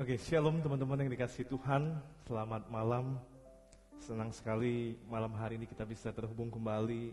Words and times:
Oke, 0.00 0.16
shalom 0.16 0.64
teman-teman 0.64 1.04
yang 1.04 1.12
dikasih 1.12 1.44
Tuhan. 1.44 1.92
Selamat 2.24 2.64
malam. 2.72 3.20
Senang 4.00 4.32
sekali 4.32 4.96
malam 5.12 5.28
hari 5.36 5.60
ini 5.60 5.68
kita 5.68 5.84
bisa 5.84 6.08
terhubung 6.08 6.48
kembali 6.48 7.12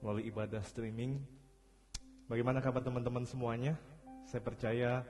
melalui 0.00 0.24
ibadah 0.32 0.64
streaming. 0.64 1.20
Bagaimana 2.24 2.64
kabar 2.64 2.80
teman-teman 2.80 3.28
semuanya? 3.28 3.76
Saya 4.24 4.40
percaya 4.40 5.04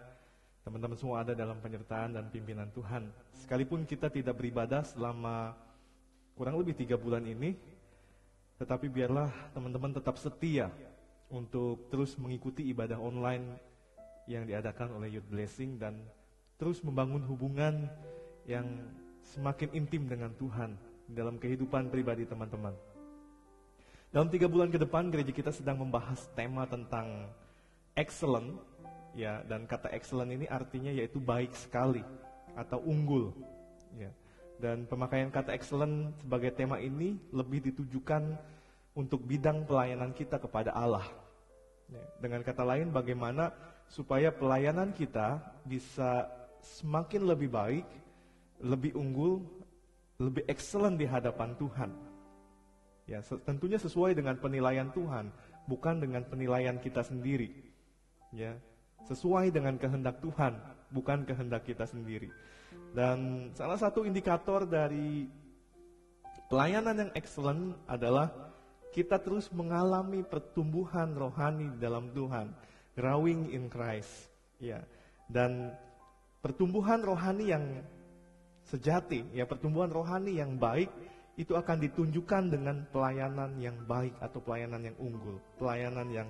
teman-teman 0.67 0.99
semua 0.99 1.23
ada 1.23 1.31
dalam 1.31 1.63
penyertaan 1.63 2.19
dan 2.19 2.27
pimpinan 2.27 2.67
Tuhan. 2.75 3.07
Sekalipun 3.39 3.87
kita 3.87 4.11
tidak 4.11 4.35
beribadah 4.35 4.83
selama 4.83 5.55
kurang 6.35 6.59
lebih 6.59 6.75
tiga 6.75 6.99
bulan 6.99 7.23
ini, 7.23 7.55
tetapi 8.59 8.91
biarlah 8.91 9.31
teman-teman 9.55 9.95
tetap 9.95 10.19
setia 10.19 10.75
untuk 11.31 11.87
terus 11.87 12.19
mengikuti 12.19 12.67
ibadah 12.67 12.99
online 12.99 13.63
yang 14.27 14.43
diadakan 14.43 14.99
oleh 14.99 15.15
Youth 15.15 15.31
Blessing 15.31 15.79
dan 15.79 16.03
terus 16.65 16.81
membangun 16.81 17.21
hubungan 17.29 17.93
yang 18.49 18.65
semakin 19.37 19.69
intim 19.77 20.09
dengan 20.09 20.33
Tuhan 20.33 20.73
dalam 21.13 21.37
kehidupan 21.37 21.93
pribadi 21.93 22.25
teman-teman. 22.25 22.73
Dalam 24.09 24.33
tiga 24.33 24.49
bulan 24.49 24.73
ke 24.73 24.81
depan 24.81 25.13
gereja 25.13 25.29
kita 25.29 25.53
sedang 25.53 25.85
membahas 25.85 26.25
tema 26.33 26.65
tentang 26.65 27.29
excellent, 27.93 28.57
ya 29.13 29.45
dan 29.45 29.69
kata 29.69 29.93
excellent 29.93 30.33
ini 30.33 30.49
artinya 30.49 30.89
yaitu 30.89 31.21
baik 31.21 31.53
sekali 31.53 32.01
atau 32.57 32.81
unggul, 32.81 33.37
ya. 34.01 34.09
Dan 34.57 34.89
pemakaian 34.89 35.29
kata 35.29 35.53
excellent 35.53 36.17
sebagai 36.25 36.49
tema 36.49 36.81
ini 36.81 37.21
lebih 37.29 37.61
ditujukan 37.61 38.41
untuk 38.97 39.21
bidang 39.21 39.69
pelayanan 39.69 40.17
kita 40.17 40.41
kepada 40.41 40.73
Allah. 40.73 41.05
Ya. 41.93 42.01
Dengan 42.25 42.41
kata 42.41 42.65
lain, 42.65 42.89
bagaimana 42.89 43.53
supaya 43.85 44.33
pelayanan 44.33 44.97
kita 44.97 45.45
bisa 45.69 46.25
semakin 46.65 47.29
lebih 47.29 47.53
baik, 47.53 47.87
lebih 48.65 48.97
unggul, 48.97 49.45
lebih 50.17 50.49
excellent 50.49 50.97
di 50.97 51.05
hadapan 51.05 51.53
Tuhan. 51.61 51.91
Ya, 53.05 53.21
tentunya 53.21 53.77
sesuai 53.77 54.17
dengan 54.17 54.41
penilaian 54.41 54.89
Tuhan, 54.89 55.29
bukan 55.69 56.01
dengan 56.01 56.25
penilaian 56.25 56.81
kita 56.81 57.05
sendiri. 57.05 57.53
Ya, 58.33 58.57
sesuai 59.05 59.53
dengan 59.53 59.77
kehendak 59.77 60.25
Tuhan, 60.25 60.57
bukan 60.89 61.29
kehendak 61.29 61.69
kita 61.69 61.85
sendiri. 61.85 62.33
Dan 62.97 63.51
salah 63.53 63.77
satu 63.77 64.09
indikator 64.09 64.65
dari 64.65 65.29
pelayanan 66.49 67.07
yang 67.07 67.13
excellent 67.13 67.77
adalah 67.85 68.33
kita 68.95 69.19
terus 69.19 69.51
mengalami 69.51 70.23
pertumbuhan 70.23 71.13
rohani 71.19 71.75
dalam 71.83 72.15
Tuhan, 72.15 72.55
growing 72.95 73.51
in 73.51 73.67
Christ. 73.67 74.31
Ya. 74.63 74.87
Dan 75.27 75.75
pertumbuhan 76.45 77.01
rohani 77.01 77.49
yang 77.49 77.65
sejati, 78.69 79.25
ya 79.33 79.49
pertumbuhan 79.49 79.89
rohani 79.89 80.37
yang 80.37 80.61
baik 80.61 80.93
itu 81.41 81.57
akan 81.57 81.81
ditunjukkan 81.89 82.53
dengan 82.53 82.85
pelayanan 82.93 83.57
yang 83.57 83.81
baik 83.89 84.13
atau 84.21 84.45
pelayanan 84.45 84.85
yang 84.85 84.97
unggul, 85.01 85.41
pelayanan 85.57 86.07
yang 86.13 86.29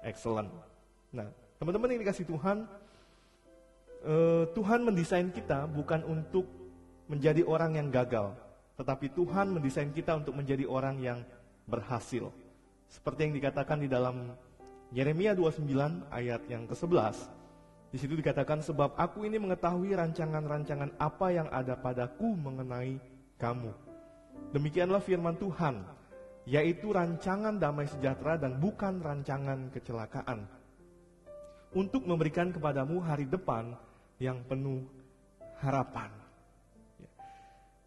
excellent. 0.00 0.48
Nah, 1.12 1.28
teman-teman 1.60 1.92
yang 1.92 2.00
dikasih 2.08 2.24
Tuhan, 2.24 2.64
eh, 4.08 4.44
Tuhan 4.56 4.80
mendesain 4.80 5.28
kita 5.28 5.68
bukan 5.68 6.08
untuk 6.08 6.48
menjadi 7.06 7.44
orang 7.44 7.76
yang 7.76 7.92
gagal, 7.92 8.32
tetapi 8.80 9.12
Tuhan 9.12 9.52
mendesain 9.52 9.92
kita 9.92 10.16
untuk 10.24 10.40
menjadi 10.40 10.64
orang 10.64 10.96
yang 11.04 11.20
berhasil. 11.68 12.32
Seperti 12.88 13.28
yang 13.28 13.34
dikatakan 13.36 13.78
di 13.78 13.92
dalam 13.92 14.34
Yeremia 14.90 15.36
29 15.36 16.10
ayat 16.10 16.42
yang 16.50 16.66
ke-11, 16.66 17.39
di 17.90 17.98
situ 17.98 18.14
dikatakan 18.14 18.62
sebab 18.62 18.94
aku 18.94 19.26
ini 19.26 19.42
mengetahui 19.42 19.98
rancangan-rancangan 19.98 20.94
apa 20.94 21.26
yang 21.34 21.50
ada 21.50 21.74
padaku 21.74 22.38
mengenai 22.38 23.02
kamu. 23.34 23.74
Demikianlah 24.54 25.02
firman 25.02 25.34
Tuhan, 25.34 25.82
yaitu 26.46 26.94
rancangan 26.94 27.58
damai 27.58 27.90
sejahtera 27.90 28.38
dan 28.38 28.62
bukan 28.62 29.02
rancangan 29.02 29.74
kecelakaan. 29.74 30.46
Untuk 31.74 32.06
memberikan 32.06 32.54
kepadamu 32.54 33.02
hari 33.02 33.26
depan 33.26 33.74
yang 34.22 34.38
penuh 34.46 34.86
harapan. 35.58 36.14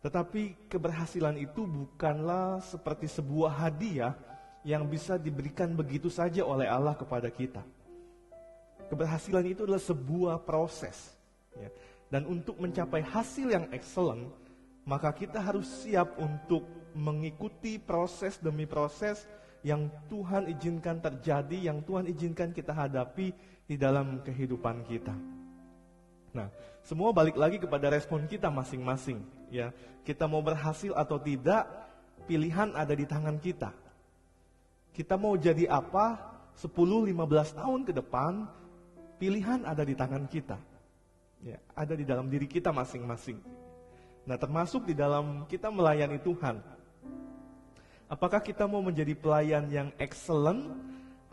Tetapi 0.03 0.67
keberhasilan 0.67 1.39
itu 1.39 1.63
bukanlah 1.63 2.59
seperti 2.59 3.07
sebuah 3.07 3.55
hadiah 3.55 4.19
yang 4.67 4.83
bisa 4.83 5.15
diberikan 5.15 5.71
begitu 5.71 6.11
saja 6.11 6.43
oleh 6.43 6.67
Allah 6.67 6.91
kepada 6.95 7.31
kita 7.31 7.63
Keberhasilan 8.87 9.45
itu 9.47 9.63
adalah 9.67 9.81
sebuah 9.81 10.35
proses. 10.43 11.13
Ya. 11.55 11.69
Dan 12.11 12.29
untuk 12.29 12.61
mencapai 12.61 13.01
hasil 13.01 13.49
yang 13.49 13.65
excellent, 13.73 14.29
maka 14.83 15.09
kita 15.15 15.39
harus 15.39 15.65
siap 15.81 16.19
untuk 16.19 16.67
mengikuti 16.93 17.81
proses 17.81 18.37
demi 18.37 18.69
proses 18.69 19.25
yang 19.63 19.87
Tuhan 20.11 20.51
izinkan 20.51 20.99
terjadi, 20.99 21.71
yang 21.71 21.81
Tuhan 21.81 22.05
izinkan 22.11 22.51
kita 22.51 22.75
hadapi 22.75 23.31
di 23.65 23.75
dalam 23.79 24.21
kehidupan 24.21 24.83
kita. 24.85 25.15
Nah, 26.35 26.51
semua 26.83 27.15
balik 27.15 27.39
lagi 27.39 27.57
kepada 27.57 27.87
respon 27.87 28.27
kita 28.27 28.51
masing-masing. 28.51 29.23
Ya, 29.47 29.71
kita 30.03 30.27
mau 30.27 30.43
berhasil 30.43 30.91
atau 30.91 31.15
tidak, 31.15 31.63
pilihan 32.27 32.75
ada 32.75 32.91
di 32.91 33.07
tangan 33.07 33.39
kita. 33.39 33.71
Kita 34.93 35.15
mau 35.15 35.33
jadi 35.39 35.65
apa 35.71 36.19
10-15 36.59 37.57
tahun 37.57 37.79
ke 37.87 37.93
depan, 37.97 38.45
Pilihan 39.21 39.65
ada 39.65 39.83
di 39.85 39.93
tangan 39.93 40.25
kita. 40.29 40.57
Ya, 41.43 41.59
ada 41.75 41.93
di 41.93 42.07
dalam 42.07 42.31
diri 42.31 42.47
kita 42.47 42.71
masing-masing. 42.71 43.39
Nah, 44.23 44.39
termasuk 44.39 44.87
di 44.87 44.95
dalam 44.95 45.43
kita 45.51 45.67
melayani 45.67 46.15
Tuhan. 46.23 46.63
Apakah 48.07 48.39
kita 48.39 48.63
mau 48.63 48.79
menjadi 48.79 49.11
pelayan 49.17 49.67
yang 49.67 49.89
excellent 49.99 50.71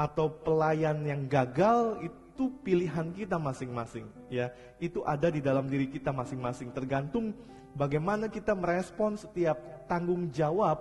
atau 0.01 0.33
pelayan 0.33 1.05
yang 1.05 1.29
gagal 1.29 2.01
itu 2.01 2.45
pilihan 2.65 3.13
kita 3.13 3.37
masing-masing 3.37 4.09
ya. 4.33 4.49
Itu 4.81 5.05
ada 5.05 5.29
di 5.29 5.45
dalam 5.45 5.69
diri 5.69 5.85
kita 5.93 6.09
masing-masing 6.09 6.73
tergantung 6.73 7.37
bagaimana 7.77 8.33
kita 8.33 8.57
merespon 8.57 9.21
setiap 9.21 9.61
tanggung 9.85 10.33
jawab 10.33 10.81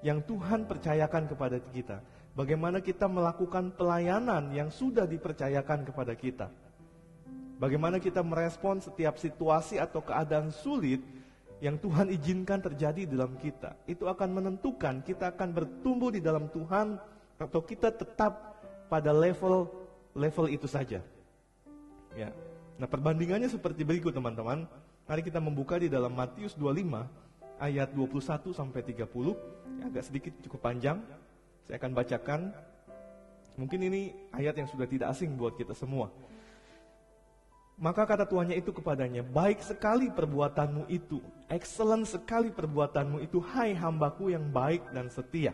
yang 0.00 0.24
Tuhan 0.24 0.64
percayakan 0.64 1.28
kepada 1.28 1.60
kita. 1.60 2.00
Bagaimana 2.32 2.80
kita 2.80 3.04
melakukan 3.12 3.76
pelayanan 3.76 4.56
yang 4.56 4.72
sudah 4.72 5.04
dipercayakan 5.04 5.84
kepada 5.84 6.16
kita. 6.16 6.48
Bagaimana 7.60 8.00
kita 8.00 8.24
merespon 8.24 8.80
setiap 8.80 9.20
situasi 9.20 9.76
atau 9.76 10.00
keadaan 10.00 10.48
sulit 10.48 11.04
yang 11.62 11.78
Tuhan 11.78 12.10
izinkan 12.10 12.58
terjadi 12.58 13.06
dalam 13.06 13.38
kita. 13.38 13.76
Itu 13.86 14.08
akan 14.08 14.34
menentukan 14.34 15.04
kita 15.04 15.36
akan 15.36 15.54
bertumbuh 15.54 16.10
di 16.10 16.18
dalam 16.18 16.50
Tuhan 16.50 16.98
atau 17.38 17.60
kita 17.62 17.94
tetap 17.94 18.58
pada 18.88 19.14
level 19.14 19.70
level 20.16 20.46
itu 20.50 20.66
saja. 20.66 21.04
Ya. 22.16 22.34
Nah, 22.80 22.88
perbandingannya 22.88 23.46
seperti 23.46 23.84
berikut 23.84 24.10
teman-teman. 24.10 24.66
Mari 25.06 25.22
kita 25.22 25.38
membuka 25.38 25.76
di 25.76 25.86
dalam 25.86 26.16
Matius 26.16 26.56
25 26.56 27.06
ayat 27.60 27.92
21 27.94 28.56
sampai 28.56 28.80
30. 28.82 29.36
Ya, 29.78 29.84
agak 29.86 30.04
sedikit 30.08 30.32
cukup 30.42 30.66
panjang. 30.66 30.98
Saya 31.66 31.76
akan 31.78 31.92
bacakan. 31.94 32.40
Mungkin 33.54 33.80
ini 33.84 34.16
ayat 34.32 34.56
yang 34.56 34.68
sudah 34.68 34.88
tidak 34.88 35.12
asing 35.12 35.36
buat 35.36 35.54
kita 35.54 35.76
semua. 35.76 36.08
Maka 37.82 38.04
kata 38.04 38.28
tuannya 38.28 38.60
itu 38.60 38.70
kepadanya, 38.70 39.26
baik 39.26 39.64
sekali 39.64 40.06
perbuatanmu 40.12 40.86
itu, 40.92 41.18
excellent 41.50 42.06
sekali 42.06 42.52
perbuatanmu 42.52 43.18
itu, 43.24 43.42
hai 43.42 43.74
hambaku 43.74 44.30
yang 44.30 44.44
baik 44.54 44.86
dan 44.92 45.10
setia. 45.10 45.50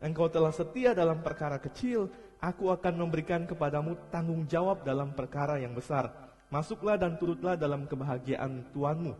Engkau 0.00 0.26
telah 0.32 0.50
setia 0.50 0.96
dalam 0.96 1.20
perkara 1.20 1.60
kecil, 1.60 2.08
aku 2.40 2.72
akan 2.72 3.06
memberikan 3.06 3.44
kepadamu 3.44 3.94
tanggung 4.08 4.48
jawab 4.48 4.82
dalam 4.82 5.12
perkara 5.12 5.60
yang 5.60 5.76
besar. 5.76 6.10
Masuklah 6.50 6.98
dan 6.98 7.14
turutlah 7.20 7.54
dalam 7.54 7.86
kebahagiaan 7.86 8.66
tuanmu. 8.74 9.14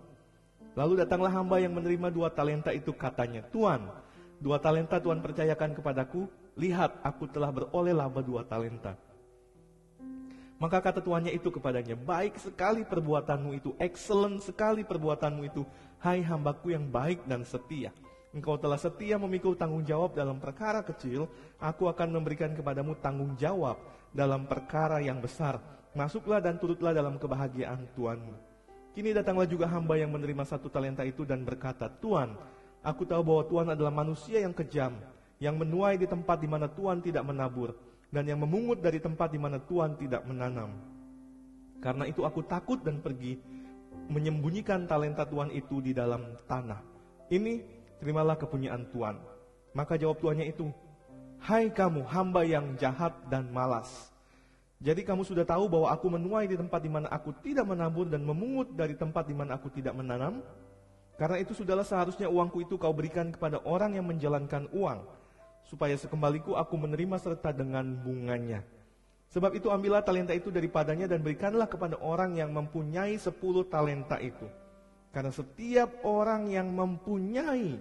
Lalu 0.74 1.06
datanglah 1.06 1.30
hamba 1.30 1.62
yang 1.62 1.76
menerima 1.76 2.10
dua 2.10 2.34
talenta 2.34 2.74
itu 2.74 2.90
katanya, 2.90 3.46
Tuan, 3.52 3.94
Dua 4.40 4.56
talenta 4.56 4.96
Tuhan 4.96 5.20
percayakan 5.20 5.76
kepadaku, 5.76 6.24
lihat 6.56 7.04
aku 7.04 7.28
telah 7.28 7.52
beroleh 7.52 7.92
laba 7.92 8.24
dua 8.24 8.40
talenta. 8.48 8.96
Maka 10.56 10.80
kata 10.80 11.04
tuannya 11.04 11.32
itu 11.32 11.52
kepadanya, 11.52 11.92
baik 11.96 12.40
sekali 12.40 12.84
perbuatanmu 12.84 13.52
itu, 13.56 13.76
excellent 13.76 14.40
sekali 14.40 14.84
perbuatanmu 14.84 15.44
itu, 15.44 15.64
hai 16.00 16.24
hambaku 16.24 16.72
yang 16.72 16.88
baik 16.88 17.24
dan 17.28 17.44
setia. 17.44 17.92
Engkau 18.32 18.56
telah 18.56 18.80
setia 18.80 19.20
memikul 19.20 19.56
tanggung 19.56 19.84
jawab 19.84 20.16
dalam 20.16 20.40
perkara 20.40 20.84
kecil, 20.84 21.28
aku 21.60 21.88
akan 21.88 22.20
memberikan 22.20 22.52
kepadamu 22.56 22.96
tanggung 23.00 23.36
jawab 23.36 23.76
dalam 24.12 24.48
perkara 24.48 25.04
yang 25.04 25.20
besar. 25.20 25.60
Masuklah 25.92 26.40
dan 26.40 26.56
turutlah 26.56 26.96
dalam 26.96 27.20
kebahagiaan 27.20 27.90
Tuanmu. 27.96 28.36
Kini 28.94 29.10
datanglah 29.16 29.48
juga 29.48 29.66
hamba 29.66 29.98
yang 29.98 30.14
menerima 30.14 30.46
satu 30.46 30.70
talenta 30.70 31.02
itu 31.02 31.26
dan 31.26 31.42
berkata, 31.42 31.90
Tuan, 31.90 32.36
Aku 32.80 33.04
tahu 33.04 33.20
bahwa 33.20 33.42
Tuhan 33.44 33.68
adalah 33.76 33.92
manusia 33.92 34.40
yang 34.40 34.56
kejam, 34.56 34.96
yang 35.36 35.56
menuai 35.60 36.00
di 36.00 36.08
tempat 36.08 36.40
di 36.40 36.48
mana 36.48 36.64
Tuhan 36.68 37.04
tidak 37.04 37.24
menabur, 37.28 37.76
dan 38.08 38.24
yang 38.24 38.40
memungut 38.40 38.80
dari 38.80 38.96
tempat 38.96 39.28
di 39.28 39.38
mana 39.40 39.60
Tuhan 39.60 40.00
tidak 40.00 40.24
menanam. 40.24 40.72
Karena 41.80 42.08
itu 42.08 42.24
aku 42.24 42.44
takut 42.44 42.80
dan 42.80 43.00
pergi 43.00 43.40
menyembunyikan 44.10 44.84
talenta 44.88 45.24
Tuhan 45.24 45.52
itu 45.52 45.80
di 45.80 45.92
dalam 45.92 46.36
tanah. 46.44 46.80
Ini 47.30 47.62
terimalah 48.00 48.36
kepunyaan 48.36 48.88
Tuhan. 48.90 49.16
Maka 49.76 49.94
jawab 49.94 50.18
tuannya 50.18 50.50
itu, 50.50 50.68
Hai 51.40 51.72
kamu 51.72 52.04
hamba 52.04 52.44
yang 52.44 52.76
jahat 52.76 53.16
dan 53.32 53.48
malas. 53.48 54.12
Jadi 54.80 55.04
kamu 55.04 55.24
sudah 55.24 55.44
tahu 55.44 55.72
bahwa 55.72 55.88
aku 55.88 56.12
menuai 56.12 56.48
di 56.48 56.56
tempat 56.56 56.80
di 56.84 56.88
mana 56.92 57.08
aku 57.08 57.32
tidak 57.40 57.64
menabur 57.64 58.08
dan 58.08 58.20
memungut 58.24 58.76
dari 58.76 58.92
tempat 58.92 59.24
di 59.24 59.32
mana 59.32 59.56
aku 59.56 59.72
tidak 59.72 59.96
menanam. 59.96 60.44
Karena 61.20 61.36
itu 61.36 61.52
sudahlah 61.52 61.84
seharusnya 61.84 62.32
uangku 62.32 62.64
itu 62.64 62.80
kau 62.80 62.96
berikan 62.96 63.28
kepada 63.28 63.60
orang 63.68 63.92
yang 63.92 64.08
menjalankan 64.08 64.72
uang. 64.72 65.04
Supaya 65.68 65.92
sekembaliku 66.00 66.56
aku 66.56 66.80
menerima 66.80 67.20
serta 67.20 67.52
dengan 67.52 67.92
bunganya. 67.92 68.64
Sebab 69.28 69.52
itu 69.52 69.68
ambillah 69.68 70.00
talenta 70.00 70.32
itu 70.32 70.48
daripadanya 70.48 71.04
dan 71.04 71.20
berikanlah 71.20 71.68
kepada 71.68 72.00
orang 72.00 72.40
yang 72.40 72.50
mempunyai 72.56 73.20
sepuluh 73.20 73.68
talenta 73.68 74.16
itu. 74.16 74.48
Karena 75.12 75.28
setiap 75.28 76.00
orang 76.08 76.48
yang 76.48 76.72
mempunyai, 76.72 77.76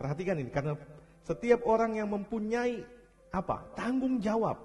perhatikan 0.00 0.40
ini, 0.40 0.48
karena 0.48 0.74
setiap 1.22 1.62
orang 1.68 2.00
yang 2.00 2.08
mempunyai 2.08 2.82
apa? 3.30 3.62
Tanggung 3.76 4.16
jawab 4.18 4.58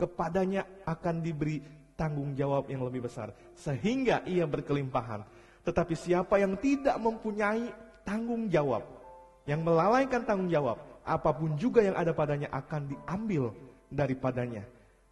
kepadanya 0.00 0.66
akan 0.88 1.20
diberi 1.22 1.62
tanggung 1.94 2.34
jawab 2.34 2.66
yang 2.66 2.82
lebih 2.82 3.06
besar 3.06 3.30
sehingga 3.54 4.26
ia 4.26 4.48
berkelimpahan. 4.50 5.22
Tetapi 5.64 5.94
siapa 5.96 6.36
yang 6.36 6.60
tidak 6.60 7.00
mempunyai 7.00 7.72
tanggung 8.04 8.52
jawab, 8.52 8.84
yang 9.48 9.64
melalaikan 9.64 10.20
tanggung 10.28 10.52
jawab, 10.52 10.76
apa 11.04 11.30
pun 11.32 11.56
juga 11.56 11.80
yang 11.80 11.96
ada 11.96 12.12
padanya 12.12 12.52
akan 12.52 12.88
diambil 12.88 13.52
daripadanya. 13.88 14.64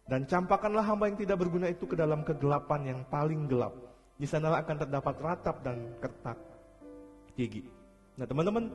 Dan 0.03 0.29
campakkanlah 0.29 0.83
hamba 0.83 1.09
yang 1.09 1.17
tidak 1.17 1.41
berguna 1.41 1.71
itu 1.71 1.89
ke 1.89 1.95
dalam 1.97 2.21
kegelapan 2.21 2.81
yang 2.85 2.99
paling 3.07 3.49
gelap. 3.49 3.73
Di 4.19 4.29
sanalah 4.29 4.61
akan 4.61 4.77
terdapat 4.85 5.15
ratap 5.21 5.65
dan 5.65 5.95
kertak 5.97 6.37
gigi. 7.33 7.65
Nah 8.13 8.29
teman-teman, 8.29 8.69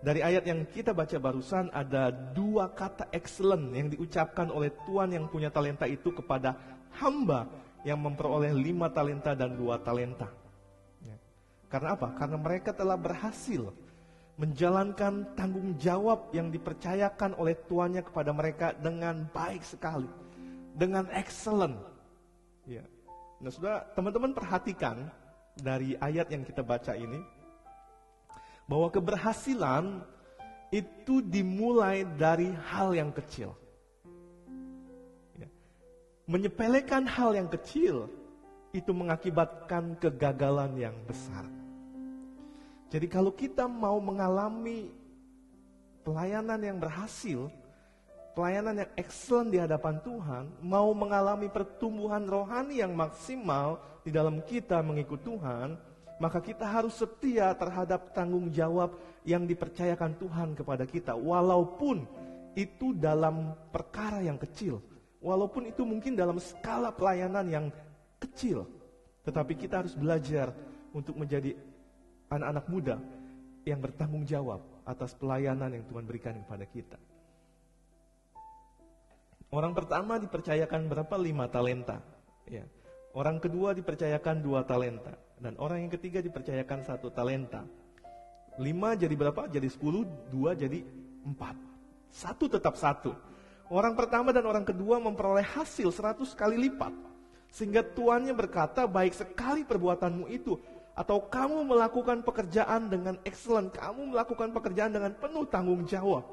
dari 0.00 0.24
ayat 0.24 0.46
yang 0.46 0.62
kita 0.64 0.96
baca 0.96 1.16
barusan 1.20 1.68
ada 1.74 2.08
dua 2.08 2.70
kata 2.70 3.10
excellent 3.12 3.74
yang 3.74 3.90
diucapkan 3.90 4.48
oleh 4.48 4.70
Tuhan 4.86 5.12
yang 5.12 5.26
punya 5.26 5.50
talenta 5.50 5.90
itu 5.90 6.14
kepada 6.14 6.56
hamba 7.02 7.50
yang 7.84 8.00
memperoleh 8.00 8.54
lima 8.54 8.88
talenta 8.88 9.36
dan 9.36 9.56
dua 9.58 9.76
talenta. 9.80 10.39
Karena 11.70 11.94
apa? 11.94 12.10
Karena 12.18 12.34
mereka 12.34 12.74
telah 12.74 12.98
berhasil 12.98 13.70
menjalankan 14.40 15.36
tanggung 15.38 15.76
jawab 15.78 16.34
yang 16.34 16.50
dipercayakan 16.50 17.38
oleh 17.38 17.54
tuannya 17.70 18.02
kepada 18.02 18.34
mereka 18.34 18.74
dengan 18.74 19.28
baik 19.30 19.62
sekali, 19.62 20.08
dengan 20.74 21.06
excellent. 21.14 21.78
Ya. 22.64 22.82
Nah, 23.38 23.52
sudah 23.52 23.86
teman-teman 23.94 24.34
perhatikan 24.34 25.12
dari 25.60 25.94
ayat 26.00 26.32
yang 26.32 26.42
kita 26.42 26.64
baca 26.64 26.96
ini, 26.96 27.20
bahwa 28.64 28.88
keberhasilan 28.90 30.02
itu 30.72 31.20
dimulai 31.20 32.08
dari 32.16 32.48
hal 32.72 32.96
yang 32.96 33.12
kecil. 33.12 33.52
Ya. 35.36 35.46
Menyepelekan 36.26 37.04
hal 37.06 37.36
yang 37.36 37.46
kecil 37.46 38.08
itu 38.72 38.90
mengakibatkan 38.96 40.00
kegagalan 40.00 40.80
yang 40.80 40.96
besar. 41.04 41.59
Jadi 42.90 43.06
kalau 43.06 43.30
kita 43.30 43.70
mau 43.70 44.02
mengalami 44.02 44.90
pelayanan 46.02 46.58
yang 46.58 46.82
berhasil, 46.82 47.46
pelayanan 48.34 48.82
yang 48.82 48.90
excellent 48.98 49.54
di 49.54 49.62
hadapan 49.62 50.02
Tuhan, 50.02 50.44
mau 50.58 50.90
mengalami 50.90 51.46
pertumbuhan 51.46 52.26
rohani 52.26 52.82
yang 52.82 52.90
maksimal 52.98 53.78
di 54.02 54.10
dalam 54.10 54.42
kita 54.42 54.82
mengikut 54.82 55.22
Tuhan, 55.22 55.78
maka 56.18 56.42
kita 56.42 56.66
harus 56.66 56.98
setia 56.98 57.54
terhadap 57.54 58.10
tanggung 58.10 58.50
jawab 58.50 58.98
yang 59.22 59.46
dipercayakan 59.46 60.18
Tuhan 60.18 60.58
kepada 60.58 60.82
kita, 60.82 61.14
walaupun 61.14 62.04
itu 62.58 62.90
dalam 62.98 63.54
perkara 63.70 64.18
yang 64.18 64.34
kecil, 64.34 64.82
walaupun 65.22 65.70
itu 65.70 65.86
mungkin 65.86 66.18
dalam 66.18 66.42
skala 66.42 66.90
pelayanan 66.90 67.46
yang 67.46 67.66
kecil, 68.18 68.66
tetapi 69.22 69.54
kita 69.54 69.86
harus 69.86 69.94
belajar 69.94 70.50
untuk 70.90 71.14
menjadi 71.14 71.54
anak-anak 72.30 72.66
muda 72.70 72.96
yang 73.66 73.82
bertanggung 73.82 74.22
jawab 74.24 74.62
atas 74.86 75.12
pelayanan 75.18 75.74
yang 75.74 75.84
Tuhan 75.90 76.06
berikan 76.06 76.38
kepada 76.46 76.64
kita. 76.64 76.98
Orang 79.50 79.74
pertama 79.74 80.14
dipercayakan 80.22 80.86
berapa? 80.86 81.14
Lima 81.18 81.50
talenta. 81.50 81.98
Ya. 82.46 82.62
Orang 83.10 83.42
kedua 83.42 83.74
dipercayakan 83.74 84.46
dua 84.46 84.62
talenta. 84.62 85.18
Dan 85.42 85.58
orang 85.58 85.82
yang 85.82 85.90
ketiga 85.90 86.22
dipercayakan 86.22 86.86
satu 86.86 87.10
talenta. 87.10 87.66
Lima 88.62 88.94
jadi 88.94 89.10
berapa? 89.18 89.50
Jadi 89.50 89.66
sepuluh, 89.66 90.06
dua 90.30 90.54
jadi 90.54 90.86
empat. 91.26 91.58
Satu 92.14 92.46
tetap 92.46 92.78
satu. 92.78 93.10
Orang 93.70 93.98
pertama 93.98 94.30
dan 94.30 94.46
orang 94.46 94.62
kedua 94.62 95.02
memperoleh 95.02 95.42
hasil 95.42 95.90
seratus 95.90 96.30
kali 96.38 96.54
lipat. 96.70 96.94
Sehingga 97.50 97.82
tuannya 97.82 98.30
berkata, 98.30 98.86
baik 98.86 99.18
sekali 99.18 99.66
perbuatanmu 99.66 100.30
itu. 100.30 100.54
Atau 100.94 101.26
kamu 101.30 101.64
melakukan 101.64 102.20
pekerjaan 102.26 102.90
dengan 102.90 103.16
excellent. 103.24 103.72
Kamu 103.72 104.14
melakukan 104.14 104.50
pekerjaan 104.52 104.92
dengan 104.92 105.12
penuh 105.16 105.46
tanggung 105.48 105.86
jawab. 105.86 106.26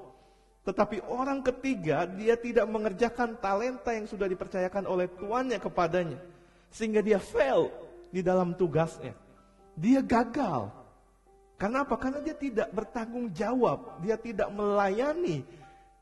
Tetapi 0.67 0.99
orang 1.07 1.39
ketiga, 1.39 2.03
dia 2.03 2.35
tidak 2.35 2.67
mengerjakan 2.67 3.39
talenta 3.39 3.95
yang 3.95 4.03
sudah 4.03 4.27
dipercayakan 4.27 4.83
oleh 4.83 5.07
tuannya 5.07 5.63
kepadanya. 5.63 6.19
Sehingga 6.67 6.99
dia 6.99 7.23
fail 7.23 7.71
di 8.11 8.19
dalam 8.19 8.51
tugasnya. 8.51 9.15
Dia 9.79 10.03
gagal. 10.03 10.67
Karena 11.55 11.87
apa? 11.87 11.95
Karena 11.95 12.19
dia 12.19 12.35
tidak 12.35 12.69
bertanggung 12.69 13.31
jawab, 13.31 14.03
dia 14.03 14.19
tidak 14.19 14.51
melayani, 14.53 15.41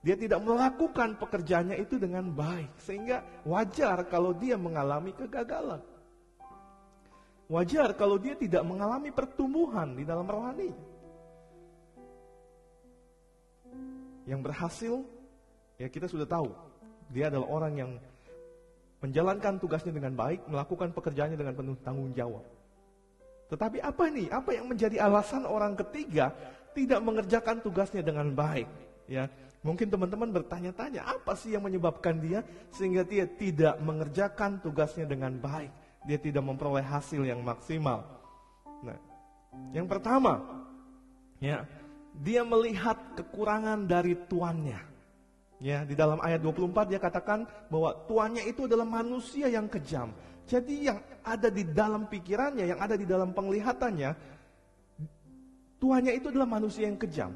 dia 0.03 0.17
tidak 0.19 0.43
melakukan 0.43 1.15
pekerjaannya 1.15 1.79
itu 1.79 1.95
dengan 1.95 2.27
baik. 2.27 2.75
Sehingga 2.81 3.21
wajar 3.47 4.03
kalau 4.09 4.33
dia 4.33 4.59
mengalami 4.59 5.13
kegagalan. 5.13 5.79
Wajar 7.45 7.94
kalau 7.94 8.18
dia 8.18 8.33
tidak 8.33 8.65
mengalami 8.65 9.13
pertumbuhan 9.13 9.94
di 9.94 10.01
dalam 10.01 10.25
rohani. 10.25 10.74
Yang 14.25 14.42
berhasil, 14.42 14.94
ya 15.77 15.86
kita 15.86 16.09
sudah 16.09 16.25
tahu, 16.25 16.50
dia 17.13 17.30
adalah 17.30 17.45
orang 17.45 17.74
yang 17.77 17.92
menjalankan 19.06 19.62
tugasnya 19.62 19.94
dengan 19.94 20.18
baik, 20.18 20.50
melakukan 20.50 20.89
pekerjaannya 20.89 21.38
dengan 21.38 21.53
penuh 21.53 21.77
tanggung 21.86 22.09
jawab. 22.18 22.42
Tetapi 23.45 23.77
apa 23.77 24.10
nih? 24.10 24.27
Apa 24.34 24.58
yang 24.58 24.65
menjadi 24.65 24.98
alasan 25.05 25.46
orang 25.46 25.77
ketiga 25.77 26.34
tidak 26.74 26.98
mengerjakan 27.05 27.62
tugasnya 27.62 28.01
dengan 28.01 28.34
baik? 28.34 28.65
Ya, 29.05 29.29
mungkin 29.62 29.93
teman-teman 29.93 30.34
bertanya-tanya, 30.34 31.05
apa 31.05 31.38
sih 31.38 31.53
yang 31.53 31.62
menyebabkan 31.62 32.17
dia 32.17 32.41
sehingga 32.74 33.05
dia 33.05 33.29
tidak 33.29 33.77
mengerjakan 33.86 34.58
tugasnya 34.65 35.05
dengan 35.05 35.38
baik? 35.38 35.85
Dia 36.05 36.21
tidak 36.21 36.45
memperoleh 36.45 36.85
hasil 36.85 37.25
yang 37.25 37.41
maksimal. 37.41 38.05
Nah, 38.85 38.97
yang 39.74 39.89
pertama, 39.89 40.41
ya, 41.41 41.65
dia 42.21 42.41
melihat 42.45 42.95
kekurangan 43.17 43.89
dari 43.89 44.15
tuannya. 44.29 44.79
Ya, 45.63 45.88
di 45.88 45.95
dalam 45.95 46.19
ayat 46.19 46.43
24 46.43 46.91
dia 46.91 47.00
katakan 47.00 47.47
bahwa 47.71 47.95
tuannya 48.05 48.43
itu 48.45 48.67
adalah 48.69 48.85
manusia 48.85 49.47
yang 49.50 49.65
kejam. 49.71 50.12
Jadi 50.45 50.85
yang 50.91 51.01
ada 51.25 51.50
di 51.50 51.65
dalam 51.65 52.05
pikirannya, 52.05 52.69
yang 52.69 52.77
ada 52.77 52.93
di 52.93 53.07
dalam 53.07 53.33
penglihatannya, 53.33 54.12
tuannya 55.81 56.13
itu 56.13 56.29
adalah 56.29 56.45
manusia 56.45 56.85
yang 56.85 57.00
kejam. 57.01 57.33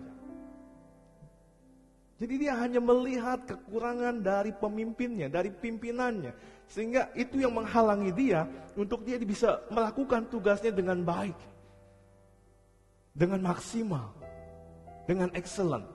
Jadi 2.19 2.35
dia 2.35 2.53
hanya 2.59 2.83
melihat 2.83 3.47
kekurangan 3.47 4.19
dari 4.19 4.51
pemimpinnya, 4.51 5.31
dari 5.31 5.49
pimpinannya. 5.55 6.58
Sehingga 6.69 7.09
itu 7.17 7.41
yang 7.41 7.57
menghalangi 7.57 8.13
dia 8.13 8.45
untuk 8.77 9.01
dia 9.01 9.17
bisa 9.17 9.57
melakukan 9.73 10.29
tugasnya 10.29 10.69
dengan 10.69 11.01
baik. 11.01 11.35
Dengan 13.17 13.41
maksimal. 13.41 14.13
Dengan 15.09 15.33
excellent. 15.33 15.89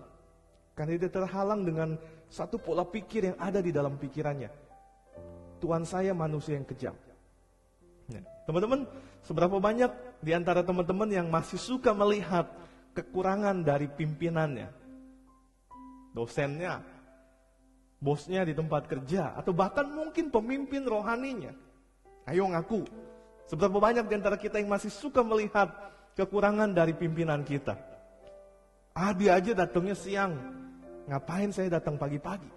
Karena 0.74 0.98
dia 0.98 1.10
terhalang 1.10 1.62
dengan 1.62 1.94
satu 2.26 2.58
pola 2.58 2.82
pikir 2.82 3.30
yang 3.30 3.38
ada 3.38 3.62
di 3.62 3.70
dalam 3.70 3.94
pikirannya. 3.94 4.50
Tuhan 5.62 5.86
saya 5.86 6.10
manusia 6.10 6.58
yang 6.58 6.66
kejam. 6.66 6.98
Ya. 8.10 8.20
Teman-teman, 8.44 8.84
seberapa 9.22 9.56
banyak 9.62 9.88
di 10.20 10.34
antara 10.34 10.66
teman-teman 10.66 11.08
yang 11.08 11.30
masih 11.30 11.56
suka 11.56 11.94
melihat 11.94 12.50
kekurangan 12.92 13.62
dari 13.64 13.88
pimpinannya, 13.88 14.68
dosennya, 16.12 16.82
bosnya 18.00 18.46
di 18.46 18.54
tempat 18.56 18.86
kerja, 18.86 19.34
atau 19.36 19.52
bahkan 19.54 19.86
mungkin 19.86 20.30
pemimpin 20.32 20.86
rohaninya. 20.86 21.52
Ayo 22.24 22.48
ngaku, 22.48 22.88
seberapa 23.50 23.76
banyak 23.76 24.08
di 24.08 24.14
antara 24.16 24.38
kita 24.40 24.58
yang 24.58 24.72
masih 24.72 24.88
suka 24.88 25.20
melihat 25.20 25.70
kekurangan 26.16 26.72
dari 26.72 26.96
pimpinan 26.96 27.44
kita. 27.44 27.76
Ah 28.94 29.10
dia 29.10 29.34
aja 29.36 29.52
datangnya 29.52 29.98
siang, 29.98 30.32
Ngapain 31.04 31.52
saya 31.52 31.68
datang 31.68 32.00
pagi-pagi? 32.00 32.48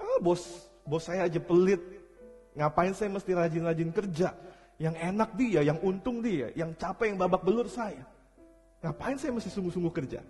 Ah, 0.00 0.18
bos, 0.24 0.40
bos 0.88 1.04
saya 1.04 1.28
aja 1.28 1.36
pelit. 1.36 1.80
Ngapain 2.56 2.96
saya 2.96 3.12
mesti 3.12 3.32
rajin-rajin 3.36 3.90
kerja? 3.92 4.32
Yang 4.80 4.96
enak 4.98 5.30
dia, 5.36 5.60
yang 5.60 5.78
untung 5.84 6.24
dia, 6.24 6.48
yang 6.56 6.72
capek, 6.72 7.12
yang 7.12 7.20
babak 7.20 7.44
belur 7.44 7.68
saya. 7.68 8.02
Ngapain 8.80 9.20
saya 9.20 9.30
mesti 9.36 9.52
sungguh-sungguh 9.52 9.92
kerja? 9.92 10.24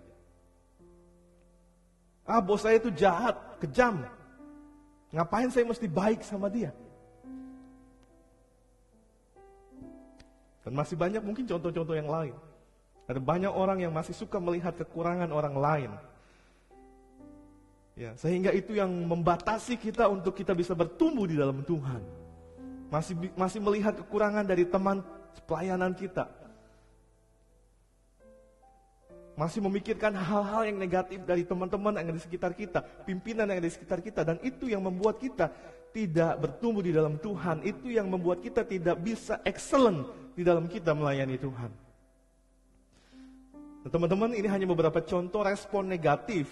Ah, 2.23 2.39
bos 2.39 2.63
saya 2.63 2.79
itu 2.79 2.87
jahat, 2.95 3.35
kejam. 3.59 3.99
Ngapain 5.11 5.51
saya 5.51 5.67
mesti 5.67 5.85
baik 5.91 6.23
sama 6.23 6.47
dia? 6.47 6.71
Dan 10.63 10.71
masih 10.79 10.95
banyak 10.95 11.19
mungkin 11.19 11.43
contoh-contoh 11.43 11.93
yang 11.93 12.07
lain. 12.07 12.35
Ada 13.03 13.19
banyak 13.19 13.51
orang 13.51 13.83
yang 13.83 13.91
masih 13.91 14.15
suka 14.15 14.39
melihat 14.39 14.71
kekurangan 14.79 15.27
orang 15.27 15.55
lain. 15.59 15.91
Ya, 17.93 18.15
sehingga 18.15 18.49
itu 18.55 18.73
yang 18.73 18.89
membatasi 18.89 19.77
kita 19.77 20.07
untuk 20.07 20.33
kita 20.33 20.55
bisa 20.55 20.71
bertumbuh 20.73 21.27
di 21.27 21.35
dalam 21.35 21.61
Tuhan. 21.61 22.01
Masih 22.87 23.13
masih 23.35 23.59
melihat 23.59 23.93
kekurangan 23.99 24.47
dari 24.47 24.63
teman 24.63 25.03
pelayanan 25.45 25.91
kita. 25.93 26.25
Masih 29.33 29.65
memikirkan 29.65 30.13
hal-hal 30.13 30.69
yang 30.69 30.77
negatif 30.77 31.25
dari 31.25 31.41
teman-teman 31.41 31.97
yang 31.97 32.05
ada 32.05 32.13
di 32.13 32.21
sekitar 32.21 32.53
kita, 32.53 32.85
pimpinan 33.01 33.49
yang 33.49 33.57
ada 33.57 33.65
di 33.65 33.73
sekitar 33.73 33.99
kita 34.05 34.21
dan 34.21 34.37
itu 34.45 34.69
yang 34.69 34.85
membuat 34.85 35.17
kita 35.17 35.49
tidak 35.89 36.37
bertumbuh 36.37 36.85
di 36.85 36.93
dalam 36.93 37.17
Tuhan. 37.17 37.65
Itu 37.65 37.89
yang 37.89 38.09
membuat 38.09 38.45
kita 38.45 38.61
tidak 38.61 39.01
bisa 39.01 39.41
excellent 39.41 40.05
di 40.37 40.45
dalam 40.45 40.69
kita 40.69 40.93
melayani 40.93 41.37
Tuhan. 41.41 41.71
Teman-teman, 43.83 44.31
ini 44.31 44.47
hanya 44.47 44.63
beberapa 44.63 45.03
contoh 45.03 45.43
respon 45.43 45.91
negatif 45.91 46.47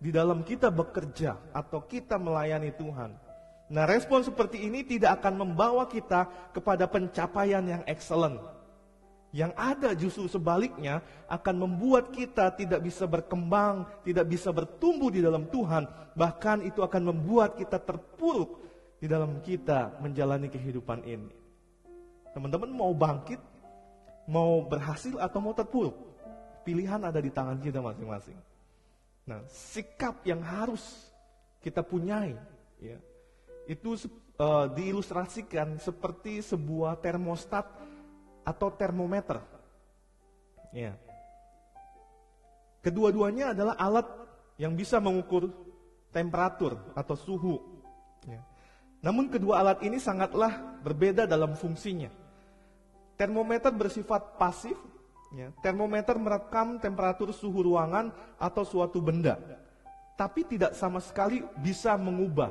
di 0.00 0.10
dalam 0.10 0.42
kita 0.42 0.72
bekerja 0.72 1.38
atau 1.54 1.84
kita 1.84 2.18
melayani 2.18 2.74
Tuhan. 2.74 3.12
Nah, 3.70 3.84
respon 3.86 4.26
seperti 4.26 4.66
ini 4.66 4.82
tidak 4.82 5.22
akan 5.22 5.46
membawa 5.46 5.86
kita 5.86 6.26
kepada 6.50 6.90
pencapaian 6.90 7.62
yang 7.62 7.82
excellent. 7.86 8.42
Yang 9.30 9.52
ada 9.54 9.90
justru 9.94 10.26
sebaliknya 10.26 11.06
akan 11.30 11.62
membuat 11.62 12.10
kita 12.10 12.50
tidak 12.58 12.82
bisa 12.82 13.06
berkembang, 13.06 13.86
tidak 14.02 14.26
bisa 14.26 14.50
bertumbuh 14.50 15.06
di 15.06 15.22
dalam 15.22 15.46
Tuhan, 15.46 15.86
bahkan 16.18 16.58
itu 16.66 16.82
akan 16.82 17.14
membuat 17.14 17.54
kita 17.54 17.78
terpuruk 17.78 18.58
di 18.98 19.06
dalam 19.06 19.38
kita 19.38 20.02
menjalani 20.02 20.50
kehidupan 20.50 21.06
ini. 21.06 21.30
Teman-teman 22.34 22.74
mau 22.74 22.90
bangkit, 22.90 23.38
mau 24.26 24.66
berhasil 24.66 25.14
atau 25.22 25.38
mau 25.38 25.54
terpuruk? 25.54 25.94
Pilihan 26.66 26.98
ada 26.98 27.22
di 27.22 27.30
tangan 27.30 27.62
kita 27.62 27.78
masing-masing. 27.78 28.36
Nah, 29.30 29.46
sikap 29.46 30.26
yang 30.26 30.42
harus 30.42 31.06
kita 31.62 31.86
punyai, 31.86 32.34
ya, 32.82 32.98
itu 33.70 33.94
uh, 34.42 34.66
diilustrasikan 34.74 35.78
seperti 35.78 36.42
sebuah 36.42 36.98
termostat 36.98 37.68
atau 38.50 38.74
termometer. 38.74 39.38
Ya. 40.74 40.98
Kedua-duanya 42.82 43.54
adalah 43.54 43.78
alat 43.78 44.06
yang 44.58 44.74
bisa 44.74 44.98
mengukur 44.98 45.54
temperatur 46.10 46.74
atau 46.98 47.14
suhu. 47.14 47.62
Ya. 48.26 48.42
Namun 48.98 49.30
kedua 49.30 49.62
alat 49.62 49.86
ini 49.86 50.02
sangatlah 50.02 50.82
berbeda 50.82 51.30
dalam 51.30 51.54
fungsinya. 51.54 52.10
Termometer 53.14 53.70
bersifat 53.70 54.40
pasif, 54.40 54.74
Ya, 55.30 55.54
termometer 55.62 56.18
merekam 56.18 56.82
temperatur 56.82 57.30
suhu 57.30 57.62
ruangan 57.62 58.10
atau 58.34 58.66
suatu 58.66 58.98
benda, 58.98 59.38
tapi 60.18 60.42
tidak 60.42 60.74
sama 60.74 60.98
sekali 60.98 61.46
bisa 61.62 61.94
mengubah. 61.94 62.50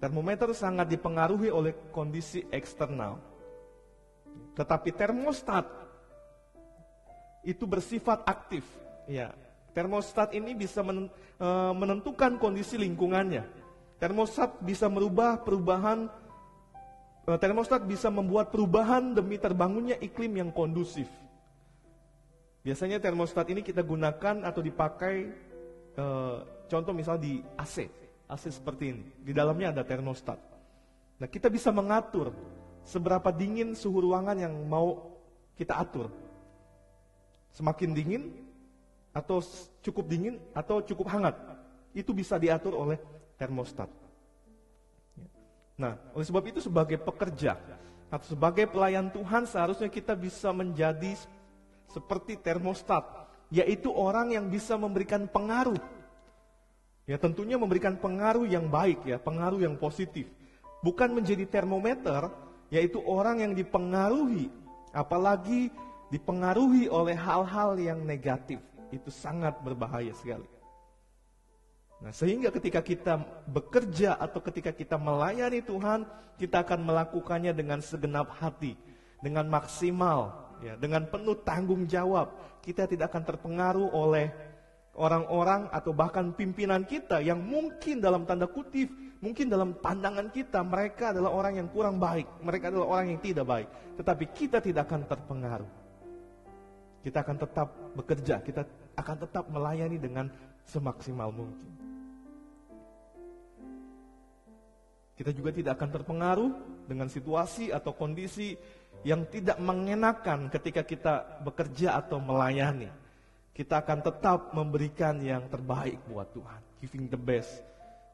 Termometer 0.00 0.48
sangat 0.56 0.88
dipengaruhi 0.88 1.52
oleh 1.52 1.76
kondisi 1.92 2.48
eksternal. 2.48 3.20
Tetapi 4.52 4.90
termostat 4.92 5.64
itu 7.42 7.64
bersifat 7.66 8.22
aktif. 8.28 8.62
Ya, 9.10 9.34
termostat 9.74 10.30
ini 10.36 10.54
bisa 10.54 10.84
e, 10.84 11.48
menentukan 11.74 12.38
kondisi 12.38 12.78
lingkungannya. 12.78 13.48
Termostat 13.98 14.62
bisa 14.62 14.86
merubah 14.86 15.40
perubahan 15.42 16.06
Eh, 17.22 17.38
termostat 17.38 17.86
bisa 17.86 18.10
membuat 18.10 18.50
perubahan 18.50 19.14
demi 19.14 19.38
terbangunnya 19.38 19.94
iklim 20.02 20.42
yang 20.42 20.50
kondusif. 20.50 21.06
Biasanya 22.66 22.98
termostat 22.98 23.46
ini 23.46 23.62
kita 23.62 23.86
gunakan 23.86 24.42
atau 24.42 24.58
dipakai 24.58 25.30
eh, 25.94 26.36
contoh 26.66 26.90
misal 26.90 27.22
di 27.22 27.38
AC, 27.54 27.86
AC 28.26 28.44
seperti 28.50 28.84
ini. 28.90 29.04
Di 29.22 29.30
dalamnya 29.30 29.70
ada 29.70 29.86
termostat. 29.86 30.34
Nah, 31.22 31.30
kita 31.30 31.46
bisa 31.46 31.70
mengatur 31.70 32.34
seberapa 32.86 33.30
dingin 33.30 33.74
suhu 33.74 34.02
ruangan 34.04 34.38
yang 34.38 34.54
mau 34.66 35.14
kita 35.54 35.78
atur. 35.78 36.10
Semakin 37.52 37.92
dingin 37.92 38.22
atau 39.12 39.44
cukup 39.84 40.04
dingin 40.08 40.40
atau 40.56 40.80
cukup 40.80 41.12
hangat. 41.12 41.36
Itu 41.92 42.16
bisa 42.16 42.40
diatur 42.40 42.72
oleh 42.72 42.96
termostat. 43.36 43.90
Nah, 45.76 45.98
oleh 46.16 46.26
sebab 46.26 46.44
itu 46.48 46.60
sebagai 46.62 47.00
pekerja 47.00 47.58
atau 48.12 48.26
sebagai 48.28 48.68
pelayan 48.68 49.08
Tuhan 49.08 49.48
seharusnya 49.48 49.88
kita 49.88 50.12
bisa 50.12 50.52
menjadi 50.52 51.16
seperti 51.88 52.40
termostat, 52.40 53.04
yaitu 53.48 53.88
orang 53.92 54.32
yang 54.32 54.48
bisa 54.48 54.76
memberikan 54.76 55.28
pengaruh. 55.28 55.80
Ya, 57.08 57.18
tentunya 57.18 57.58
memberikan 57.58 57.98
pengaruh 57.98 58.46
yang 58.46 58.68
baik 58.68 59.04
ya, 59.04 59.18
pengaruh 59.18 59.60
yang 59.60 59.76
positif. 59.76 60.28
Bukan 60.80 61.12
menjadi 61.12 61.44
termometer, 61.44 62.30
yaitu 62.72 63.04
orang 63.04 63.44
yang 63.44 63.52
dipengaruhi, 63.52 64.48
apalagi 64.96 65.68
dipengaruhi 66.08 66.88
oleh 66.88 67.12
hal-hal 67.12 67.76
yang 67.76 68.00
negatif. 68.00 68.64
Itu 68.88 69.12
sangat 69.12 69.60
berbahaya 69.60 70.16
sekali. 70.16 70.48
Nah, 72.00 72.10
sehingga 72.10 72.48
ketika 72.50 72.80
kita 72.80 73.20
bekerja 73.46 74.16
atau 74.16 74.40
ketika 74.40 74.72
kita 74.72 74.96
melayani 74.96 75.60
Tuhan, 75.60 76.08
kita 76.40 76.64
akan 76.64 76.82
melakukannya 76.82 77.52
dengan 77.52 77.78
segenap 77.78 78.32
hati, 78.40 78.74
dengan 79.20 79.46
maksimal, 79.52 80.50
ya, 80.64 80.74
dengan 80.80 81.06
penuh 81.06 81.38
tanggung 81.44 81.84
jawab. 81.84 82.32
Kita 82.64 82.88
tidak 82.88 83.12
akan 83.12 83.22
terpengaruh 83.22 83.88
oleh 83.94 84.32
orang-orang 84.96 85.68
atau 85.70 85.92
bahkan 85.92 86.32
pimpinan 86.34 86.88
kita 86.88 87.20
yang 87.20 87.38
mungkin 87.38 88.00
dalam 88.02 88.26
tanda 88.26 88.48
kutip, 88.48 88.90
mungkin 89.22 89.46
dalam 89.46 89.78
pandangan 89.78 90.28
kita 90.34 90.60
mereka 90.66 91.14
adalah 91.14 91.30
orang 91.30 91.62
yang 91.62 91.68
kurang 91.70 91.96
baik, 92.02 92.26
mereka 92.42 92.74
adalah 92.74 92.98
orang 92.98 93.14
yang 93.14 93.20
tidak 93.22 93.46
baik. 93.46 93.68
Tetapi 93.96 94.24
kita 94.34 94.58
tidak 94.58 94.90
akan 94.90 95.06
terpengaruh. 95.06 95.72
Kita 97.02 97.18
akan 97.22 97.36
tetap 97.38 97.68
bekerja, 97.94 98.34
kita 98.42 98.62
akan 98.98 99.16
tetap 99.22 99.44
melayani 99.48 99.98
dengan 99.98 100.26
semaksimal 100.66 101.30
mungkin. 101.30 101.70
Kita 105.14 105.30
juga 105.30 105.54
tidak 105.54 105.78
akan 105.78 105.90
terpengaruh 105.94 106.50
dengan 106.90 107.06
situasi 107.06 107.70
atau 107.70 107.94
kondisi 107.94 108.58
yang 109.06 109.26
tidak 109.30 109.58
mengenakan 109.62 110.50
ketika 110.50 110.82
kita 110.82 111.14
bekerja 111.46 111.98
atau 111.98 112.18
melayani. 112.18 112.90
Kita 113.52 113.84
akan 113.84 113.98
tetap 114.02 114.50
memberikan 114.56 115.20
yang 115.20 115.46
terbaik 115.46 116.00
buat 116.08 116.32
Tuhan, 116.32 116.60
giving 116.80 117.06
the 117.06 117.20
best 117.20 117.60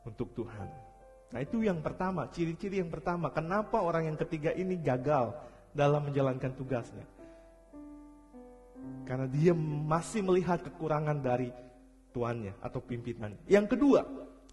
untuk 0.03 0.35
Tuhan. 0.35 0.88
Nah, 1.29 1.45
itu 1.45 1.61
yang 1.61 1.85
pertama, 1.85 2.25
ciri-ciri 2.33 2.81
yang 2.81 2.89
pertama. 2.89 3.29
Kenapa 3.29 3.85
orang 3.85 4.09
yang 4.09 4.17
ketiga 4.17 4.49
ini 4.57 4.81
gagal 4.81 5.37
dalam 5.77 6.09
menjalankan 6.09 6.57
tugasnya? 6.57 7.05
Karena 9.05 9.29
dia 9.29 9.53
masih 9.85 10.25
melihat 10.25 10.65
kekurangan 10.65 11.21
dari 11.21 11.53
tuannya 12.17 12.57
atau 12.65 12.81
pimpinannya. 12.81 13.45
Yang 13.45 13.77
kedua, 13.77 14.01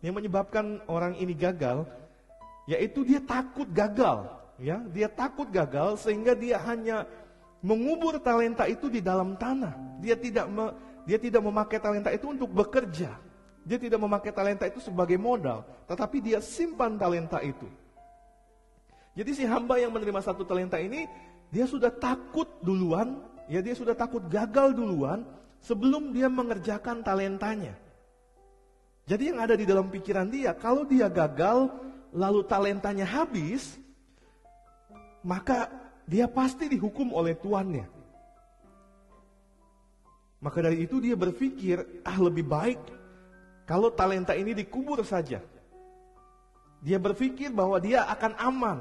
yang 0.04 0.20
menyebabkan 0.20 0.84
orang 0.92 1.16
ini 1.16 1.32
gagal 1.32 1.88
yaitu 2.66 3.06
dia 3.06 3.22
takut 3.22 3.70
gagal, 3.70 4.26
ya, 4.58 4.82
dia 4.90 5.06
takut 5.06 5.46
gagal 5.54 6.02
sehingga 6.02 6.34
dia 6.34 6.58
hanya 6.66 7.06
mengubur 7.62 8.18
talenta 8.20 8.66
itu 8.66 8.90
di 8.90 9.00
dalam 9.00 9.38
tanah. 9.38 10.02
Dia 10.02 10.18
tidak 10.18 10.50
me, 10.50 10.74
dia 11.06 11.22
tidak 11.22 11.46
memakai 11.46 11.78
talenta 11.78 12.10
itu 12.10 12.30
untuk 12.34 12.50
bekerja. 12.52 13.16
Dia 13.66 13.82
tidak 13.82 13.98
memakai 13.98 14.30
talenta 14.30 14.70
itu 14.70 14.78
sebagai 14.78 15.18
modal, 15.18 15.66
tetapi 15.90 16.22
dia 16.22 16.38
simpan 16.38 17.02
talenta 17.02 17.42
itu. 17.42 17.66
Jadi 19.18 19.32
si 19.34 19.44
hamba 19.50 19.82
yang 19.82 19.90
menerima 19.90 20.22
satu 20.22 20.46
talenta 20.46 20.78
ini, 20.78 21.10
dia 21.50 21.66
sudah 21.66 21.90
takut 21.90 22.46
duluan, 22.62 23.26
ya 23.50 23.66
dia 23.66 23.74
sudah 23.74 23.98
takut 23.98 24.22
gagal 24.30 24.78
duluan 24.78 25.26
sebelum 25.66 26.14
dia 26.14 26.30
mengerjakan 26.30 27.02
talentanya. 27.02 27.74
Jadi 29.10 29.34
yang 29.34 29.42
ada 29.42 29.58
di 29.58 29.66
dalam 29.66 29.90
pikiran 29.90 30.30
dia, 30.30 30.54
kalau 30.54 30.86
dia 30.86 31.10
gagal, 31.10 31.74
lalu 32.14 32.46
talentanya 32.46 33.10
habis, 33.10 33.82
maka 35.26 35.74
dia 36.06 36.30
pasti 36.30 36.70
dihukum 36.70 37.18
oleh 37.18 37.34
tuannya. 37.34 37.90
Maka 40.38 40.62
dari 40.62 40.86
itu 40.86 41.02
dia 41.02 41.18
berpikir, 41.18 42.06
ah 42.06 42.18
lebih 42.22 42.46
baik 42.46 43.05
kalau 43.66 43.90
talenta 43.90 44.38
ini 44.38 44.54
dikubur 44.54 45.02
saja. 45.02 45.42
Dia 46.86 47.02
berpikir 47.02 47.50
bahwa 47.50 47.82
dia 47.82 48.06
akan 48.06 48.34
aman. 48.38 48.80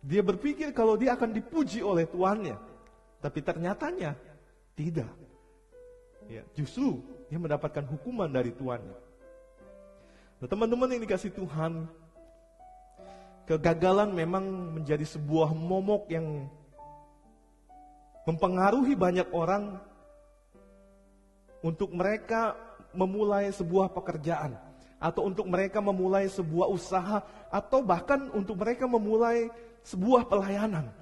Dia 0.00 0.24
berpikir 0.24 0.72
kalau 0.72 0.96
dia 0.96 1.12
akan 1.12 1.36
dipuji 1.36 1.84
oleh 1.84 2.08
tuannya. 2.08 2.56
Tapi 3.20 3.40
ternyatanya 3.44 4.16
tidak. 4.72 5.12
Ya, 6.24 6.40
justru 6.56 7.04
dia 7.28 7.36
mendapatkan 7.36 7.84
hukuman 7.84 8.28
dari 8.28 8.56
tuannya. 8.56 8.96
Nah, 10.40 10.48
teman-teman 10.48 10.96
yang 10.96 11.02
dikasih 11.04 11.32
Tuhan, 11.32 11.84
kegagalan 13.44 14.12
memang 14.16 14.44
menjadi 14.80 15.04
sebuah 15.04 15.52
momok 15.52 16.08
yang 16.08 16.48
mempengaruhi 18.24 18.96
banyak 18.96 19.28
orang 19.36 19.76
untuk 21.64 21.96
mereka 21.96 22.52
memulai 22.92 23.48
sebuah 23.48 23.88
pekerjaan 23.96 24.52
atau 25.00 25.24
untuk 25.24 25.48
mereka 25.48 25.80
memulai 25.80 26.28
sebuah 26.28 26.68
usaha 26.68 27.24
atau 27.48 27.80
bahkan 27.80 28.28
untuk 28.36 28.60
mereka 28.60 28.84
memulai 28.84 29.48
sebuah 29.80 30.28
pelayanan. 30.28 30.92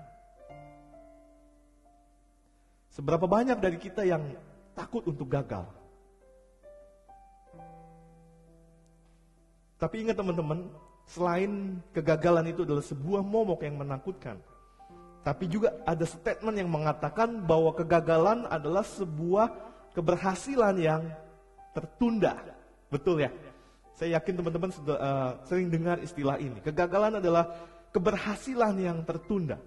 Seberapa 2.95 3.27
banyak 3.27 3.59
dari 3.59 3.79
kita 3.81 4.07
yang 4.07 4.23
takut 4.79 5.03
untuk 5.03 5.27
gagal? 5.27 5.67
Tapi 9.83 10.07
ingat 10.07 10.15
teman-teman, 10.15 10.71
selain 11.11 11.83
kegagalan 11.91 12.55
itu 12.55 12.63
adalah 12.63 12.85
sebuah 12.87 13.27
momok 13.27 13.67
yang 13.67 13.83
menakutkan, 13.83 14.39
tapi 15.27 15.51
juga 15.51 15.75
ada 15.83 16.07
statement 16.07 16.55
yang 16.55 16.71
mengatakan 16.71 17.43
bahwa 17.43 17.75
kegagalan 17.75 18.47
adalah 18.47 18.87
sebuah 18.87 19.72
keberhasilan 19.93 20.77
yang 20.81 21.03
tertunda. 21.73 22.37
Betul 22.93 23.25
ya? 23.25 23.31
Saya 23.97 24.19
yakin 24.19 24.35
teman-teman 24.41 24.71
uh, 24.73 25.39
sering 25.47 25.69
dengar 25.69 26.01
istilah 26.01 26.37
ini. 26.41 26.59
Kegagalan 26.65 27.21
adalah 27.21 27.49
keberhasilan 27.93 28.75
yang 28.81 28.99
tertunda. 29.05 29.61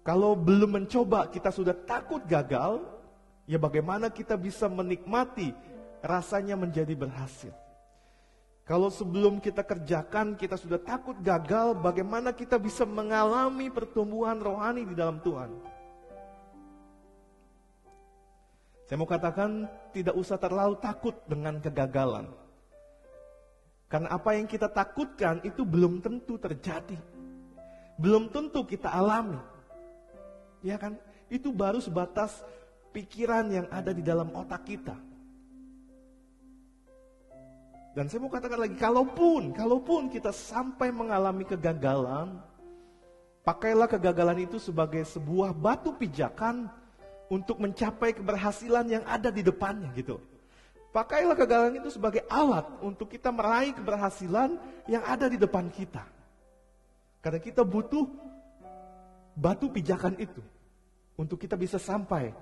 Kalau 0.00 0.32
belum 0.32 0.80
mencoba, 0.80 1.28
kita 1.28 1.52
sudah 1.52 1.76
takut 1.76 2.24
gagal, 2.24 2.80
ya 3.44 3.60
bagaimana 3.60 4.08
kita 4.08 4.38
bisa 4.38 4.64
menikmati 4.70 5.52
rasanya 6.00 6.56
menjadi 6.56 6.96
berhasil? 6.96 7.52
Kalau 8.64 8.86
sebelum 8.88 9.42
kita 9.42 9.66
kerjakan 9.66 10.38
kita 10.38 10.54
sudah 10.54 10.78
takut 10.78 11.18
gagal, 11.20 11.74
bagaimana 11.82 12.30
kita 12.30 12.54
bisa 12.54 12.86
mengalami 12.86 13.66
pertumbuhan 13.66 14.38
rohani 14.38 14.86
di 14.86 14.94
dalam 14.94 15.18
Tuhan? 15.20 15.50
Saya 18.90 18.98
mau 18.98 19.06
katakan 19.06 19.70
tidak 19.94 20.18
usah 20.18 20.34
terlalu 20.34 20.74
takut 20.82 21.14
dengan 21.30 21.62
kegagalan. 21.62 22.26
Karena 23.86 24.10
apa 24.10 24.34
yang 24.34 24.50
kita 24.50 24.66
takutkan 24.66 25.38
itu 25.46 25.62
belum 25.62 26.02
tentu 26.02 26.34
terjadi. 26.34 26.98
Belum 28.02 28.26
tentu 28.34 28.66
kita 28.66 28.90
alami. 28.90 29.38
Ya 30.66 30.74
kan? 30.74 30.98
Itu 31.30 31.54
baru 31.54 31.78
sebatas 31.78 32.42
pikiran 32.90 33.46
yang 33.54 33.70
ada 33.70 33.94
di 33.94 34.02
dalam 34.02 34.26
otak 34.34 34.66
kita. 34.66 34.98
Dan 37.94 38.10
saya 38.10 38.26
mau 38.26 38.30
katakan 38.34 38.58
lagi, 38.58 38.74
kalaupun, 38.74 39.54
kalaupun 39.54 40.10
kita 40.10 40.34
sampai 40.34 40.90
mengalami 40.90 41.46
kegagalan, 41.46 42.42
pakailah 43.46 43.86
kegagalan 43.86 44.50
itu 44.50 44.58
sebagai 44.58 45.06
sebuah 45.06 45.54
batu 45.54 45.94
pijakan 45.94 46.79
untuk 47.30 47.62
mencapai 47.62 48.10
keberhasilan 48.10 48.90
yang 48.90 49.04
ada 49.06 49.30
di 49.30 49.40
depannya 49.46 49.94
gitu. 49.94 50.18
Pakailah 50.90 51.38
kegagalan 51.38 51.78
itu 51.78 51.94
sebagai 51.94 52.26
alat 52.26 52.66
untuk 52.82 53.06
kita 53.06 53.30
meraih 53.30 53.70
keberhasilan 53.70 54.58
yang 54.90 55.06
ada 55.06 55.30
di 55.30 55.38
depan 55.38 55.70
kita. 55.70 56.02
Karena 57.22 57.38
kita 57.38 57.62
butuh 57.62 58.10
batu 59.38 59.70
pijakan 59.70 60.18
itu 60.18 60.42
untuk 61.14 61.38
kita 61.38 61.54
bisa 61.54 61.78
sampai 61.78 62.34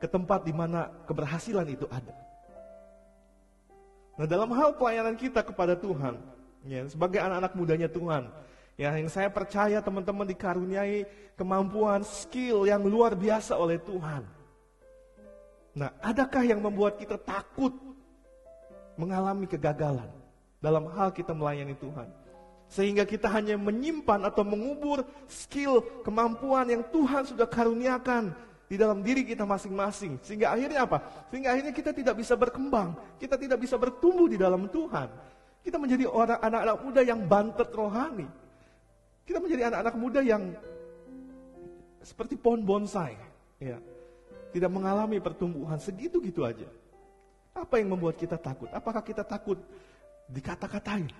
ke 0.00 0.08
tempat 0.08 0.48
di 0.48 0.56
mana 0.56 0.88
keberhasilan 1.04 1.68
itu 1.68 1.84
ada. 1.92 2.16
Nah 4.16 4.24
dalam 4.24 4.48
hal 4.56 4.80
pelayanan 4.80 5.14
kita 5.14 5.44
kepada 5.44 5.76
Tuhan, 5.76 6.16
ya, 6.64 6.88
sebagai 6.88 7.20
anak-anak 7.20 7.52
mudanya 7.52 7.88
Tuhan, 7.92 8.32
ya, 8.78 8.94
yang 8.94 9.10
saya 9.10 9.28
percaya 9.28 9.82
teman-teman 9.82 10.24
dikaruniai 10.30 11.04
kemampuan, 11.34 12.06
skill 12.06 12.64
yang 12.64 12.86
luar 12.86 13.18
biasa 13.18 13.58
oleh 13.58 13.76
Tuhan. 13.82 14.22
Nah, 15.74 15.90
adakah 16.00 16.46
yang 16.46 16.62
membuat 16.62 16.96
kita 16.96 17.18
takut 17.18 17.74
mengalami 18.98 19.46
kegagalan 19.50 20.08
dalam 20.62 20.86
hal 20.94 21.10
kita 21.10 21.34
melayani 21.34 21.74
Tuhan? 21.76 22.08
Sehingga 22.68 23.08
kita 23.08 23.26
hanya 23.32 23.56
menyimpan 23.56 24.28
atau 24.28 24.44
mengubur 24.44 25.02
skill, 25.26 25.80
kemampuan 26.04 26.68
yang 26.68 26.84
Tuhan 26.88 27.24
sudah 27.24 27.48
karuniakan 27.48 28.34
di 28.68 28.76
dalam 28.76 29.00
diri 29.00 29.24
kita 29.24 29.48
masing-masing. 29.48 30.20
Sehingga 30.20 30.52
akhirnya 30.52 30.84
apa? 30.84 31.00
Sehingga 31.32 31.56
akhirnya 31.56 31.72
kita 31.72 31.90
tidak 31.96 32.20
bisa 32.20 32.36
berkembang, 32.36 32.92
kita 33.16 33.40
tidak 33.40 33.58
bisa 33.64 33.80
bertumbuh 33.80 34.28
di 34.28 34.36
dalam 34.36 34.68
Tuhan. 34.68 35.08
Kita 35.64 35.80
menjadi 35.80 36.04
orang 36.06 36.38
anak-anak 36.44 36.76
muda 36.84 37.00
yang 37.00 37.20
bantet 37.24 37.70
rohani. 37.72 38.28
Kita 39.28 39.44
menjadi 39.44 39.68
anak-anak 39.68 39.94
muda 40.00 40.24
yang 40.24 40.56
seperti 42.00 42.40
pohon 42.40 42.64
bonsai, 42.64 43.12
ya. 43.60 43.76
Tidak 44.48 44.72
mengalami 44.72 45.20
pertumbuhan 45.20 45.76
segitu-gitu 45.76 46.48
aja. 46.48 46.64
Apa 47.52 47.76
yang 47.76 47.92
membuat 47.92 48.16
kita 48.16 48.40
takut? 48.40 48.72
Apakah 48.72 49.04
kita 49.04 49.20
takut 49.20 49.60
dikata-katain? 50.32 51.12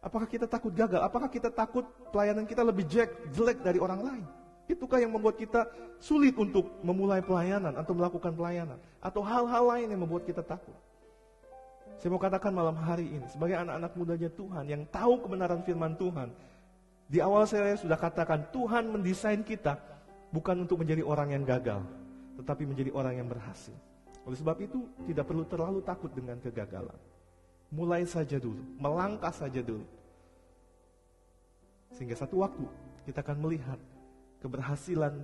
Apakah 0.00 0.24
kita 0.24 0.48
takut 0.48 0.72
gagal? 0.72 1.04
Apakah 1.04 1.28
kita 1.28 1.52
takut 1.52 1.84
pelayanan 2.08 2.48
kita 2.48 2.64
lebih 2.64 2.88
jelek 3.28 3.60
dari 3.60 3.76
orang 3.76 4.00
lain? 4.00 4.24
Itukah 4.72 4.96
yang 4.96 5.12
membuat 5.12 5.36
kita 5.36 5.68
sulit 6.00 6.32
untuk 6.40 6.80
memulai 6.80 7.20
pelayanan 7.20 7.76
atau 7.76 7.92
melakukan 7.92 8.32
pelayanan? 8.32 8.80
Atau 9.04 9.20
hal-hal 9.20 9.76
lain 9.76 9.92
yang 9.92 10.00
membuat 10.00 10.24
kita 10.24 10.40
takut? 10.40 10.72
Saya 12.00 12.08
mau 12.08 12.20
katakan 12.20 12.56
malam 12.56 12.80
hari 12.80 13.12
ini, 13.12 13.28
sebagai 13.28 13.60
anak-anak 13.60 13.92
mudanya 13.92 14.30
Tuhan 14.32 14.64
yang 14.64 14.82
tahu 14.88 15.20
kebenaran 15.20 15.60
firman 15.60 15.92
Tuhan, 16.00 16.32
di 17.06 17.22
awal 17.22 17.46
saya 17.46 17.78
sudah 17.78 17.94
katakan 17.94 18.50
Tuhan 18.50 18.90
mendesain 18.90 19.42
kita 19.46 19.78
bukan 20.34 20.66
untuk 20.66 20.82
menjadi 20.82 21.06
orang 21.06 21.38
yang 21.38 21.44
gagal, 21.46 21.86
tetapi 22.42 22.66
menjadi 22.66 22.90
orang 22.90 23.22
yang 23.22 23.28
berhasil. 23.30 23.74
Oleh 24.26 24.34
sebab 24.34 24.58
itu, 24.58 24.82
tidak 25.06 25.30
perlu 25.30 25.46
terlalu 25.46 25.80
takut 25.86 26.10
dengan 26.10 26.42
kegagalan. 26.42 26.98
Mulai 27.70 28.02
saja 28.10 28.42
dulu, 28.42 28.58
melangkah 28.78 29.30
saja 29.30 29.62
dulu. 29.62 29.86
Sehingga 31.94 32.18
satu 32.18 32.42
waktu 32.42 32.66
kita 33.06 33.22
akan 33.22 33.38
melihat 33.38 33.78
keberhasilan 34.42 35.22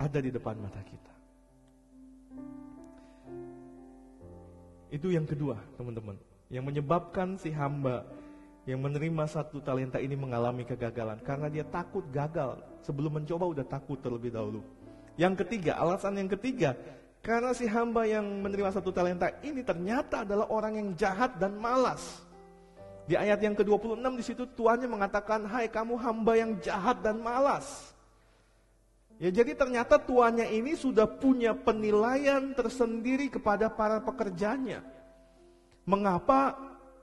ada 0.00 0.18
di 0.18 0.32
depan 0.32 0.56
mata 0.56 0.80
kita. 0.80 1.14
Itu 4.88 5.12
yang 5.12 5.28
kedua, 5.28 5.60
teman-teman. 5.76 6.16
Yang 6.48 6.64
menyebabkan 6.72 7.36
si 7.36 7.52
hamba 7.52 8.08
yang 8.68 8.84
menerima 8.84 9.24
satu 9.24 9.64
talenta 9.64 9.96
ini 9.96 10.12
mengalami 10.12 10.60
kegagalan 10.68 11.16
karena 11.24 11.48
dia 11.48 11.64
takut 11.64 12.04
gagal. 12.12 12.60
Sebelum 12.84 13.16
mencoba 13.16 13.48
udah 13.48 13.64
takut 13.64 13.96
terlebih 13.96 14.28
dahulu. 14.28 14.60
Yang 15.16 15.40
ketiga, 15.40 15.80
alasan 15.80 16.20
yang 16.20 16.28
ketiga, 16.28 16.76
karena 17.24 17.56
si 17.56 17.64
hamba 17.64 18.04
yang 18.04 18.28
menerima 18.44 18.76
satu 18.76 18.92
talenta 18.92 19.32
ini 19.40 19.64
ternyata 19.64 20.20
adalah 20.20 20.52
orang 20.52 20.76
yang 20.76 20.88
jahat 21.00 21.40
dan 21.40 21.56
malas. 21.56 22.20
Di 23.08 23.16
ayat 23.16 23.40
yang 23.40 23.56
ke-26 23.56 24.04
di 24.04 24.24
situ 24.24 24.44
tuannya 24.52 24.84
mengatakan, 24.84 25.48
"Hai 25.48 25.72
kamu 25.72 25.96
hamba 25.96 26.32
yang 26.36 26.60
jahat 26.60 27.00
dan 27.00 27.24
malas." 27.24 27.96
Ya 29.16 29.32
jadi 29.32 29.56
ternyata 29.56 29.96
tuannya 29.96 30.44
ini 30.44 30.76
sudah 30.76 31.08
punya 31.08 31.56
penilaian 31.56 32.52
tersendiri 32.52 33.32
kepada 33.32 33.72
para 33.72 33.98
pekerjanya. 34.04 34.84
Mengapa? 35.88 36.54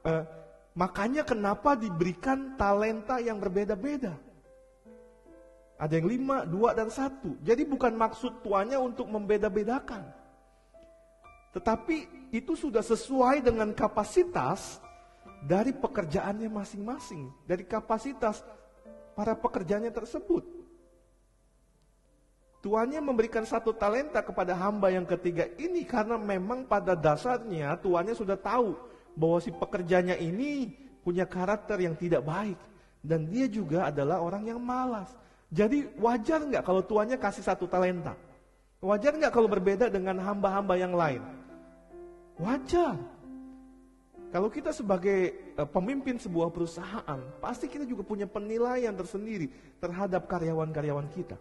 Eh, 0.06 0.45
makanya 0.76 1.24
kenapa 1.24 1.74
diberikan 1.74 2.60
talenta 2.60 3.18
yang 3.24 3.40
berbeda-beda. 3.40 4.20
Ada 5.76 6.00
yang 6.00 6.08
lima, 6.08 6.48
dua, 6.48 6.72
dan 6.72 6.88
satu. 6.88 7.36
Jadi 7.44 7.68
bukan 7.68 7.96
maksud 7.96 8.40
tuannya 8.44 8.80
untuk 8.80 9.12
membeda-bedakan. 9.12 10.08
Tetapi 11.52 12.28
itu 12.32 12.56
sudah 12.56 12.84
sesuai 12.84 13.44
dengan 13.44 13.76
kapasitas 13.76 14.80
dari 15.44 15.76
pekerjaannya 15.76 16.48
masing-masing. 16.48 17.28
Dari 17.44 17.68
kapasitas 17.68 18.40
para 19.16 19.36
pekerjanya 19.36 19.92
tersebut. 19.92 20.44
Tuannya 22.64 22.98
memberikan 23.04 23.44
satu 23.44 23.76
talenta 23.76 24.24
kepada 24.24 24.56
hamba 24.58 24.90
yang 24.90 25.06
ketiga 25.06 25.46
ini 25.60 25.86
karena 25.86 26.18
memang 26.18 26.66
pada 26.66 26.98
dasarnya 26.98 27.78
tuannya 27.78 28.18
sudah 28.18 28.34
tahu 28.40 28.74
bahwa 29.16 29.40
si 29.40 29.50
pekerjanya 29.50 30.20
ini 30.20 30.76
punya 31.02 31.24
karakter 31.24 31.80
yang 31.80 31.96
tidak 31.96 32.22
baik 32.22 32.60
dan 33.00 33.26
dia 33.32 33.48
juga 33.48 33.90
adalah 33.90 34.20
orang 34.22 34.44
yang 34.46 34.60
malas. 34.60 35.10
Jadi 35.50 35.88
wajar 35.98 36.44
nggak 36.44 36.64
kalau 36.68 36.84
tuannya 36.84 37.16
kasih 37.16 37.46
satu 37.46 37.66
talenta? 37.66 38.14
Wajar 38.84 39.16
nggak 39.16 39.34
kalau 39.34 39.48
berbeda 39.50 39.88
dengan 39.88 40.20
hamba-hamba 40.20 40.76
yang 40.76 40.94
lain? 40.94 41.24
Wajar. 42.36 43.00
Kalau 44.36 44.52
kita 44.52 44.76
sebagai 44.76 45.32
uh, 45.56 45.64
pemimpin 45.64 46.20
sebuah 46.20 46.52
perusahaan, 46.52 47.20
pasti 47.40 47.72
kita 47.72 47.88
juga 47.88 48.04
punya 48.04 48.28
penilaian 48.28 48.92
tersendiri 48.92 49.48
terhadap 49.80 50.28
karyawan-karyawan 50.28 51.08
kita. 51.16 51.40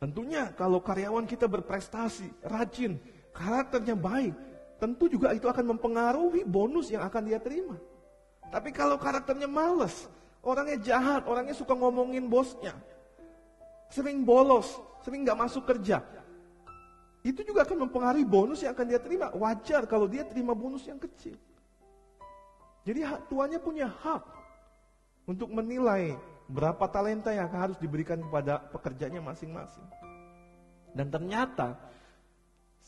Tentunya 0.00 0.48
kalau 0.56 0.80
karyawan 0.80 1.28
kita 1.28 1.44
berprestasi, 1.44 2.30
rajin, 2.40 2.96
karakternya 3.36 3.98
baik, 3.98 4.32
tentu 4.78 5.10
juga 5.10 5.34
itu 5.34 5.50
akan 5.50 5.76
mempengaruhi 5.76 6.46
bonus 6.46 6.88
yang 6.88 7.02
akan 7.04 7.22
dia 7.26 7.42
terima. 7.42 7.76
Tapi 8.48 8.72
kalau 8.72 8.96
karakternya 8.96 9.50
males, 9.50 10.08
orangnya 10.40 10.80
jahat, 10.80 11.28
orangnya 11.28 11.52
suka 11.52 11.76
ngomongin 11.76 12.30
bosnya, 12.30 12.72
sering 13.92 14.24
bolos, 14.24 14.80
sering 15.04 15.26
nggak 15.26 15.36
masuk 15.36 15.68
kerja, 15.68 16.00
itu 17.26 17.42
juga 17.42 17.66
akan 17.66 17.84
mempengaruhi 17.84 18.24
bonus 18.24 18.62
yang 18.62 18.72
akan 18.72 18.86
dia 18.86 19.00
terima. 19.02 19.28
Wajar 19.34 19.84
kalau 19.84 20.06
dia 20.06 20.22
terima 20.22 20.54
bonus 20.54 20.86
yang 20.86 20.96
kecil. 20.96 21.34
Jadi 22.86 23.04
tuannya 23.28 23.60
punya 23.60 23.90
hak 23.90 24.24
untuk 25.28 25.52
menilai 25.52 26.16
berapa 26.48 26.88
talenta 26.88 27.34
yang 27.34 27.50
harus 27.52 27.76
diberikan 27.76 28.16
kepada 28.22 28.62
pekerjanya 28.72 29.20
masing-masing. 29.20 29.84
Dan 30.96 31.12
ternyata 31.12 31.76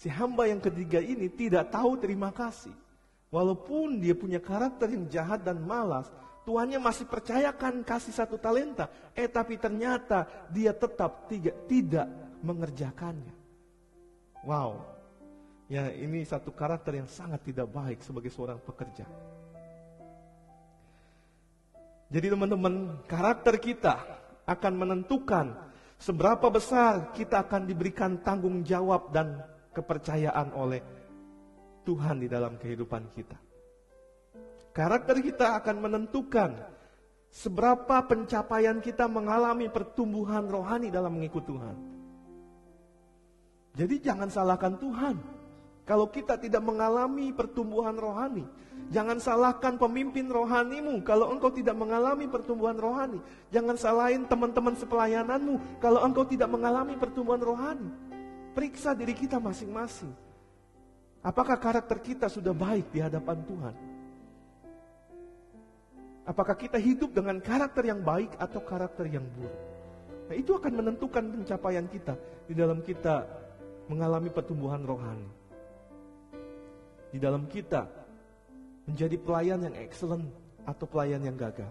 si 0.01 0.09
hamba 0.09 0.49
yang 0.49 0.65
ketiga 0.65 0.97
ini 0.97 1.29
tidak 1.29 1.69
tahu 1.69 2.01
terima 2.01 2.33
kasih. 2.33 2.73
Walaupun 3.29 4.01
dia 4.01 4.17
punya 4.17 4.41
karakter 4.41 4.89
yang 4.91 5.05
jahat 5.07 5.45
dan 5.45 5.61
malas, 5.61 6.09
tuannya 6.49 6.81
masih 6.81 7.05
percayakan 7.05 7.85
kasih 7.85 8.17
satu 8.17 8.41
talenta. 8.41 8.89
Eh 9.13 9.29
tapi 9.29 9.61
ternyata 9.61 10.25
dia 10.49 10.73
tetap 10.73 11.29
tiga, 11.29 11.53
tidak 11.69 12.09
mengerjakannya. 12.41 13.37
Wow, 14.41 14.81
ya 15.69 15.93
ini 15.93 16.25
satu 16.25 16.49
karakter 16.51 16.97
yang 16.97 17.07
sangat 17.07 17.45
tidak 17.45 17.69
baik 17.69 18.01
sebagai 18.01 18.33
seorang 18.33 18.57
pekerja. 18.57 19.05
Jadi 22.11 22.27
teman-teman, 22.27 23.05
karakter 23.07 23.55
kita 23.63 23.95
akan 24.43 24.73
menentukan 24.75 25.55
seberapa 26.01 26.51
besar 26.51 27.15
kita 27.15 27.47
akan 27.47 27.69
diberikan 27.71 28.19
tanggung 28.19 28.67
jawab 28.67 29.15
dan 29.15 29.47
kepercayaan 29.71 30.51
oleh 30.55 30.81
Tuhan 31.87 32.21
di 32.21 32.29
dalam 32.29 32.59
kehidupan 32.61 33.11
kita. 33.15 33.39
Karakter 34.71 35.19
kita 35.19 35.59
akan 35.59 35.77
menentukan 35.83 36.51
seberapa 37.31 38.03
pencapaian 38.07 38.79
kita 38.79 39.07
mengalami 39.11 39.67
pertumbuhan 39.71 40.47
rohani 40.47 40.91
dalam 40.91 41.19
mengikut 41.19 41.43
Tuhan. 41.47 41.77
Jadi 43.75 44.03
jangan 44.03 44.31
salahkan 44.31 44.75
Tuhan. 44.79 45.17
Kalau 45.87 46.07
kita 46.07 46.39
tidak 46.39 46.63
mengalami 46.63 47.35
pertumbuhan 47.35 47.99
rohani, 47.99 48.47
jangan 48.95 49.19
salahkan 49.19 49.75
pemimpin 49.75 50.31
rohanimu 50.31 51.03
kalau 51.03 51.35
engkau 51.35 51.51
tidak 51.51 51.75
mengalami 51.75 52.31
pertumbuhan 52.31 52.79
rohani. 52.79 53.19
Jangan 53.51 53.75
salahin 53.75 54.23
teman-teman 54.31 54.79
sepelayananmu 54.79 55.83
kalau 55.83 56.07
engkau 56.07 56.23
tidak 56.23 56.47
mengalami 56.47 56.95
pertumbuhan 56.95 57.43
rohani. 57.43 58.10
Periksa 58.51 58.97
diri 58.97 59.15
kita 59.15 59.39
masing-masing. 59.39 60.11
Apakah 61.21 61.61
karakter 61.61 62.01
kita 62.01 62.27
sudah 62.33 62.57
baik 62.57 62.91
di 62.91 62.99
hadapan 63.05 63.39
Tuhan? 63.45 63.75
Apakah 66.25 66.57
kita 66.57 66.79
hidup 66.79 67.13
dengan 67.13 67.39
karakter 67.43 67.85
yang 67.85 68.01
baik 68.01 68.35
atau 68.41 68.61
karakter 68.63 69.07
yang 69.11 69.27
buruk? 69.37 69.59
Nah, 70.31 70.35
itu 70.39 70.55
akan 70.55 70.73
menentukan 70.79 71.25
pencapaian 71.27 71.87
kita 71.91 72.15
di 72.47 72.55
dalam 72.55 72.81
kita 72.81 73.27
mengalami 73.91 74.31
pertumbuhan 74.31 74.87
rohani 74.87 75.41
di 77.11 77.19
dalam 77.19 77.47
kita 77.51 77.87
menjadi 78.87 79.19
pelayan 79.19 79.67
yang 79.67 79.77
excellent 79.79 80.31
atau 80.67 80.87
pelayan 80.87 81.23
yang 81.23 81.35
gagal. 81.35 81.71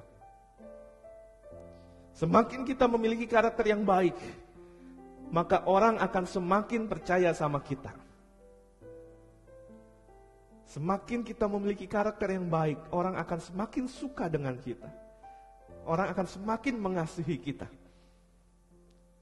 Semakin 2.15 2.68
kita 2.68 2.84
memiliki 2.92 3.24
karakter 3.24 3.72
yang 3.72 3.88
baik, 3.88 4.15
maka 5.30 5.65
orang 5.70 6.02
akan 6.02 6.26
semakin 6.26 6.89
percaya 6.89 7.30
sama 7.38 7.62
kita. 7.62 7.94
Semakin 10.70 11.26
kita 11.26 11.50
memiliki 11.50 11.89
karakter 11.89 12.30
yang 12.30 12.46
baik, 12.46 12.78
orang 12.94 13.18
akan 13.18 13.39
semakin 13.42 13.86
suka 13.89 14.30
dengan 14.30 14.54
kita. 14.62 14.86
Orang 15.89 16.13
akan 16.13 16.26
semakin 16.30 16.78
mengasihi 16.78 17.42
kita. 17.42 17.65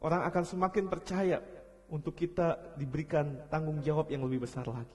Orang 0.03 0.27
akan 0.27 0.43
semakin 0.43 0.91
percaya 0.91 1.39
untuk 1.87 2.19
kita 2.19 2.75
diberikan 2.75 3.47
tanggung 3.47 3.79
jawab 3.79 4.11
yang 4.11 4.27
lebih 4.27 4.43
besar 4.43 4.67
lagi. 4.67 4.91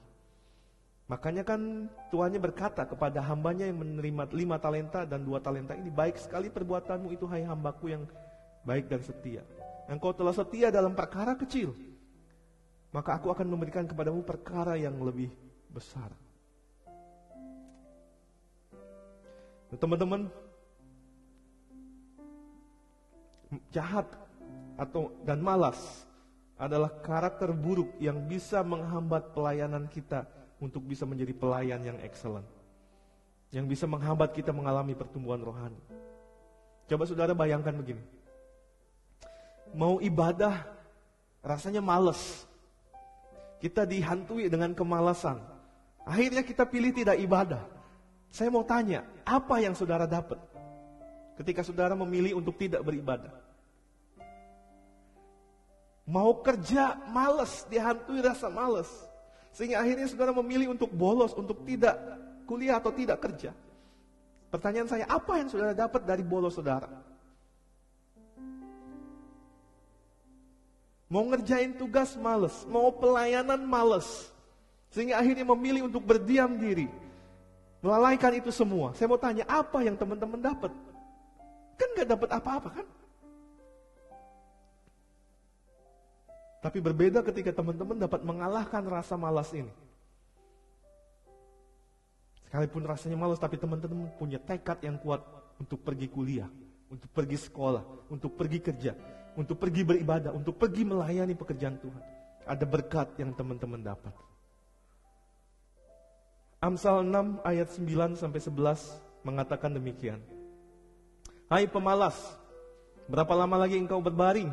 Makanya 1.09 1.45
kan 1.45 1.89
tuannya 2.13 2.41
berkata 2.41 2.85
kepada 2.85 3.25
hambanya 3.25 3.69
yang 3.69 3.81
menerima 3.81 4.33
lima 4.33 4.57
talenta 4.61 5.09
dan 5.09 5.25
dua 5.25 5.41
talenta 5.41 5.73
ini, 5.73 5.89
baik 5.89 6.21
sekali 6.21 6.53
perbuatanmu 6.53 7.13
itu 7.13 7.25
hai 7.33 7.45
hambaku 7.49 7.97
yang 7.97 8.05
baik 8.65 8.93
dan 8.93 9.01
setia. 9.01 9.41
Engkau 9.91 10.15
telah 10.15 10.35
setia 10.35 10.71
dalam 10.71 10.95
perkara 10.95 11.35
kecil, 11.35 11.75
maka 12.95 13.19
aku 13.19 13.33
akan 13.33 13.47
memberikan 13.49 13.89
kepadamu 13.89 14.23
perkara 14.23 14.79
yang 14.79 14.95
lebih 15.03 15.33
besar. 15.73 16.13
Teman-teman, 19.73 20.29
jahat 23.73 24.05
atau 24.77 25.17
dan 25.25 25.41
malas 25.41 26.05
adalah 26.61 26.93
karakter 27.03 27.51
buruk 27.51 27.97
yang 27.99 28.21
bisa 28.29 28.61
menghambat 28.61 29.33
pelayanan 29.33 29.89
kita 29.89 30.29
untuk 30.63 30.85
bisa 30.85 31.03
menjadi 31.09 31.35
pelayan 31.35 31.81
yang 31.83 31.99
excellent. 32.05 32.47
Yang 33.51 33.77
bisa 33.77 33.87
menghambat 33.89 34.31
kita 34.37 34.55
mengalami 34.55 34.95
pertumbuhan 34.95 35.43
rohani. 35.43 35.81
Coba 36.87 37.09
saudara 37.09 37.35
bayangkan 37.35 37.75
begini. 37.75 38.22
Mau 39.73 39.99
ibadah 40.05 40.69
rasanya 41.41 41.81
males. 41.81 42.45
Kita 43.59 43.89
dihantui 43.89 44.51
dengan 44.53 44.75
kemalasan. 44.77 45.39
Akhirnya 46.03 46.43
kita 46.43 46.67
pilih 46.67 46.91
tidak 46.91 47.19
ibadah. 47.19 47.63
Saya 48.33 48.49
mau 48.49 48.65
tanya, 48.65 49.07
apa 49.23 49.61
yang 49.61 49.77
saudara 49.77 50.09
dapat 50.09 50.41
ketika 51.39 51.63
saudara 51.63 51.93
memilih 51.95 52.41
untuk 52.41 52.57
tidak 52.59 52.83
beribadah? 52.83 53.31
Mau 56.09 56.43
kerja 56.43 56.99
males, 57.13 57.63
dihantui 57.71 58.19
rasa 58.19 58.51
males. 58.51 58.91
Sehingga 59.55 59.85
akhirnya 59.85 60.09
saudara 60.11 60.33
memilih 60.35 60.75
untuk 60.75 60.91
bolos, 60.91 61.37
untuk 61.37 61.63
tidak 61.63 61.95
kuliah 62.49 62.83
atau 62.83 62.91
tidak 62.91 63.23
kerja. 63.23 63.55
Pertanyaan 64.51 64.89
saya, 64.91 65.05
apa 65.07 65.39
yang 65.39 65.49
saudara 65.49 65.73
dapat 65.77 66.03
dari 66.03 66.25
bolos 66.27 66.59
saudara? 66.59 66.91
Mau 71.13 71.29
ngerjain 71.29 71.77
tugas 71.77 72.17
males, 72.17 72.65
mau 72.65 72.89
pelayanan 72.89 73.61
males. 73.61 74.33
Sehingga 74.89 75.21
akhirnya 75.21 75.45
memilih 75.45 75.85
untuk 75.93 76.01
berdiam 76.01 76.57
diri. 76.57 76.89
Melalaikan 77.85 78.33
itu 78.33 78.49
semua. 78.49 78.97
Saya 78.97 79.13
mau 79.13 79.21
tanya, 79.21 79.45
apa 79.45 79.85
yang 79.85 79.93
teman-teman 79.93 80.41
dapat? 80.41 80.73
Kan 81.77 81.89
gak 82.01 82.09
dapat 82.17 82.29
apa-apa 82.33 82.69
kan? 82.81 82.87
Tapi 86.65 86.79
berbeda 86.81 87.21
ketika 87.21 87.61
teman-teman 87.61 88.01
dapat 88.01 88.25
mengalahkan 88.25 88.81
rasa 88.89 89.13
malas 89.13 89.53
ini. 89.53 89.69
Sekalipun 92.49 92.89
rasanya 92.89 93.21
malas, 93.21 93.37
tapi 93.37 93.61
teman-teman 93.61 94.09
punya 94.17 94.41
tekad 94.41 94.81
yang 94.81 94.97
kuat 94.97 95.21
untuk 95.61 95.85
pergi 95.85 96.09
kuliah, 96.09 96.49
untuk 96.89 97.13
pergi 97.13 97.37
sekolah, 97.37 98.09
untuk 98.09 98.33
pergi 98.33 98.63
kerja, 98.65 98.97
untuk 99.37 99.57
pergi 99.57 99.83
beribadah, 99.87 100.33
untuk 100.35 100.57
pergi 100.61 100.85
melayani 100.85 101.33
pekerjaan 101.33 101.77
Tuhan. 101.81 102.03
Ada 102.43 102.65
berkat 102.67 103.15
yang 103.17 103.33
teman-teman 103.33 103.81
dapat. 103.81 104.13
Amsal 106.63 107.03
6 107.03 107.43
ayat 107.43 107.69
9 107.75 108.15
sampai 108.19 108.39
11 108.39 109.27
mengatakan 109.27 109.75
demikian. 109.75 110.23
Hai 111.51 111.67
pemalas, 111.67 112.17
berapa 113.11 113.35
lama 113.35 113.67
lagi 113.67 113.79
engkau 113.79 113.99
berbaring? 113.99 114.51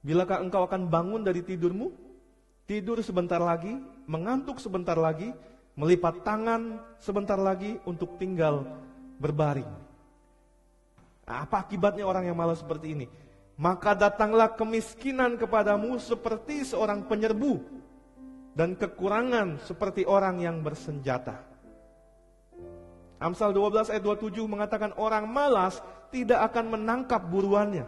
Bilakah 0.00 0.40
engkau 0.40 0.64
akan 0.64 0.88
bangun 0.88 1.22
dari 1.26 1.44
tidurmu? 1.44 1.92
Tidur 2.64 3.02
sebentar 3.02 3.42
lagi, 3.42 3.74
mengantuk 4.06 4.62
sebentar 4.62 4.94
lagi, 4.94 5.34
melipat 5.74 6.22
tangan 6.22 6.78
sebentar 7.02 7.36
lagi 7.36 7.76
untuk 7.82 8.14
tinggal 8.16 8.62
berbaring. 9.18 9.68
Apa 11.26 11.66
akibatnya 11.66 12.06
orang 12.06 12.30
yang 12.30 12.38
malas 12.38 12.62
seperti 12.62 12.94
ini? 12.94 13.06
Maka 13.60 13.92
datanglah 13.92 14.56
kemiskinan 14.56 15.36
kepadamu 15.36 16.00
seperti 16.00 16.64
seorang 16.64 17.04
penyerbu 17.04 17.60
dan 18.56 18.72
kekurangan 18.72 19.60
seperti 19.68 20.08
orang 20.08 20.40
yang 20.40 20.64
bersenjata. 20.64 21.44
Amsal 23.20 23.52
12 23.52 23.92
ayat 23.92 24.00
27 24.00 24.48
mengatakan 24.48 24.96
orang 24.96 25.28
malas 25.28 25.76
tidak 26.08 26.40
akan 26.48 26.80
menangkap 26.80 27.20
buruannya. 27.28 27.84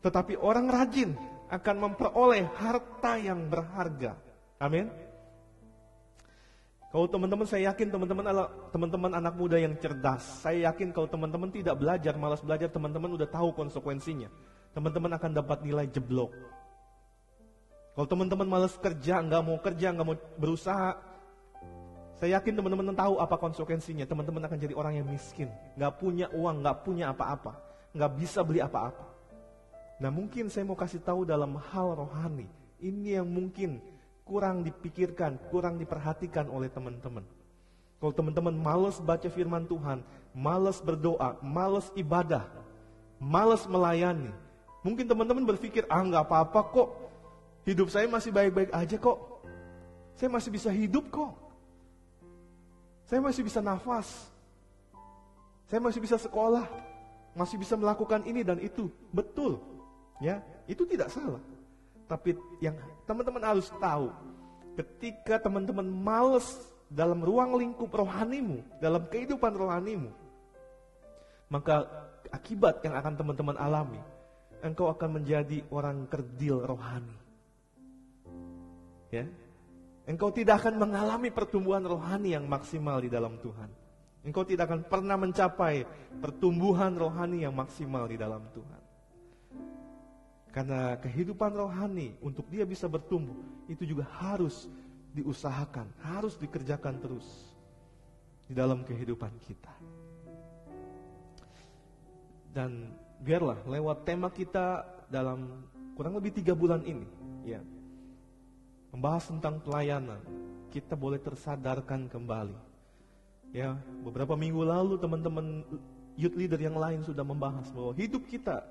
Tetapi 0.00 0.40
orang 0.40 0.72
rajin 0.72 1.12
akan 1.52 1.76
memperoleh 1.84 2.48
harta 2.56 3.20
yang 3.20 3.44
berharga. 3.52 4.16
Amin. 4.56 4.88
Kalau 6.88 7.10
teman-teman 7.12 7.44
saya 7.44 7.74
yakin 7.74 7.92
teman-teman 7.92 8.24
teman-teman 8.72 9.12
anak 9.20 9.34
muda 9.36 9.60
yang 9.60 9.76
cerdas. 9.76 10.24
Saya 10.40 10.72
yakin 10.72 10.96
kalau 10.96 11.12
teman-teman 11.12 11.52
tidak 11.52 11.76
belajar, 11.76 12.16
malas 12.16 12.40
belajar, 12.40 12.72
teman-teman 12.72 13.12
udah 13.20 13.28
tahu 13.28 13.52
konsekuensinya. 13.52 14.32
Teman-teman 14.74 15.14
akan 15.14 15.30
dapat 15.30 15.62
nilai 15.62 15.86
jeblok. 15.86 16.34
Kalau 17.94 18.10
teman-teman 18.10 18.46
malas 18.50 18.74
kerja, 18.74 19.22
nggak 19.22 19.42
mau 19.46 19.56
kerja, 19.62 19.94
nggak 19.94 20.06
mau 20.06 20.18
berusaha, 20.34 20.98
saya 22.18 22.38
yakin 22.40 22.58
teman-teman 22.58 22.94
tahu 22.94 23.22
apa 23.22 23.38
konsekuensinya. 23.38 24.02
Teman-teman 24.06 24.42
akan 24.46 24.58
jadi 24.58 24.74
orang 24.74 24.98
yang 24.98 25.06
miskin, 25.06 25.46
nggak 25.78 25.94
punya 25.98 26.26
uang, 26.34 26.62
nggak 26.62 26.78
punya 26.82 27.14
apa-apa, 27.14 27.54
nggak 27.94 28.12
bisa 28.18 28.42
beli 28.42 28.58
apa-apa. 28.58 29.06
Nah 30.02 30.10
mungkin 30.10 30.50
saya 30.50 30.66
mau 30.66 30.74
kasih 30.74 31.02
tahu 31.02 31.22
dalam 31.22 31.54
hal 31.54 31.94
rohani, 31.94 32.50
ini 32.82 33.14
yang 33.14 33.30
mungkin 33.30 33.78
kurang 34.26 34.66
dipikirkan, 34.66 35.38
kurang 35.54 35.78
diperhatikan 35.78 36.50
oleh 36.50 36.66
teman-teman. 36.66 37.22
Kalau 38.02 38.10
teman-teman 38.10 38.58
males 38.58 38.98
baca 38.98 39.28
firman 39.30 39.70
Tuhan, 39.70 40.02
males 40.34 40.82
berdoa, 40.82 41.38
males 41.40 41.94
ibadah, 41.94 42.42
males 43.22 43.64
melayani, 43.70 44.34
mungkin 44.84 45.08
teman-teman 45.08 45.48
berpikir, 45.48 45.88
ah 45.88 46.04
nggak 46.04 46.28
apa-apa 46.28 46.60
kok, 46.68 46.88
hidup 47.64 47.88
saya 47.88 48.04
masih 48.04 48.28
baik-baik 48.28 48.70
aja 48.70 48.96
kok, 49.00 49.18
saya 50.14 50.28
masih 50.28 50.50
bisa 50.52 50.68
hidup 50.68 51.08
kok, 51.08 51.32
saya 53.08 53.24
masih 53.24 53.40
bisa 53.40 53.64
nafas, 53.64 54.28
saya 55.72 55.80
masih 55.80 56.04
bisa 56.04 56.20
sekolah, 56.20 56.68
masih 57.32 57.56
bisa 57.56 57.74
melakukan 57.80 58.20
ini 58.28 58.44
dan 58.44 58.60
itu, 58.60 58.92
betul, 59.08 59.58
ya, 60.20 60.44
itu 60.68 60.84
tidak 60.84 61.08
salah. 61.08 61.40
Tapi 62.04 62.36
yang 62.60 62.76
teman-teman 63.08 63.40
harus 63.40 63.72
tahu, 63.80 64.12
ketika 64.76 65.40
teman-teman 65.40 65.88
males 65.88 66.60
dalam 66.92 67.24
ruang 67.24 67.56
lingkup 67.56 67.88
rohanimu, 67.88 68.60
dalam 68.84 69.08
kehidupan 69.08 69.56
rohanimu, 69.56 70.12
maka 71.48 71.88
akibat 72.28 72.84
yang 72.84 72.92
akan 72.92 73.16
teman-teman 73.16 73.56
alami, 73.56 73.98
engkau 74.64 74.88
akan 74.88 75.20
menjadi 75.20 75.60
orang 75.68 76.08
kerdil 76.08 76.64
rohani. 76.64 77.20
Ya, 79.12 79.28
engkau 80.08 80.32
tidak 80.32 80.64
akan 80.64 80.80
mengalami 80.80 81.28
pertumbuhan 81.28 81.84
rohani 81.84 82.32
yang 82.32 82.48
maksimal 82.48 82.98
di 82.98 83.12
dalam 83.12 83.36
Tuhan. 83.38 83.70
Engkau 84.24 84.42
tidak 84.48 84.72
akan 84.72 84.80
pernah 84.88 85.20
mencapai 85.20 85.84
pertumbuhan 86.16 86.96
rohani 86.96 87.44
yang 87.44 87.52
maksimal 87.52 88.08
di 88.08 88.16
dalam 88.16 88.40
Tuhan. 88.56 88.82
Karena 90.48 90.96
kehidupan 90.96 91.52
rohani 91.52 92.16
untuk 92.24 92.48
dia 92.48 92.64
bisa 92.64 92.88
bertumbuh 92.88 93.36
itu 93.68 93.84
juga 93.84 94.08
harus 94.16 94.64
diusahakan, 95.12 95.92
harus 96.00 96.40
dikerjakan 96.40 97.04
terus 97.04 97.26
di 98.48 98.56
dalam 98.56 98.80
kehidupan 98.80 99.34
kita. 99.44 99.74
Dan 102.54 102.96
biarlah 103.24 103.56
lewat 103.64 104.04
tema 104.04 104.28
kita 104.28 104.84
dalam 105.08 105.64
kurang 105.96 106.20
lebih 106.20 106.36
tiga 106.36 106.52
bulan 106.52 106.84
ini, 106.84 107.08
ya, 107.48 107.64
membahas 108.92 109.32
tentang 109.32 109.58
pelayanan, 109.64 110.20
kita 110.68 110.92
boleh 110.92 111.16
tersadarkan 111.16 112.12
kembali. 112.12 112.76
Ya, 113.54 113.78
beberapa 114.04 114.36
minggu 114.36 114.66
lalu 114.66 115.00
teman-teman 115.00 115.64
youth 116.20 116.36
leader 116.36 116.60
yang 116.60 116.76
lain 116.76 117.00
sudah 117.06 117.22
membahas 117.22 117.70
bahwa 117.72 117.94
hidup 117.96 118.26
kita 118.26 118.62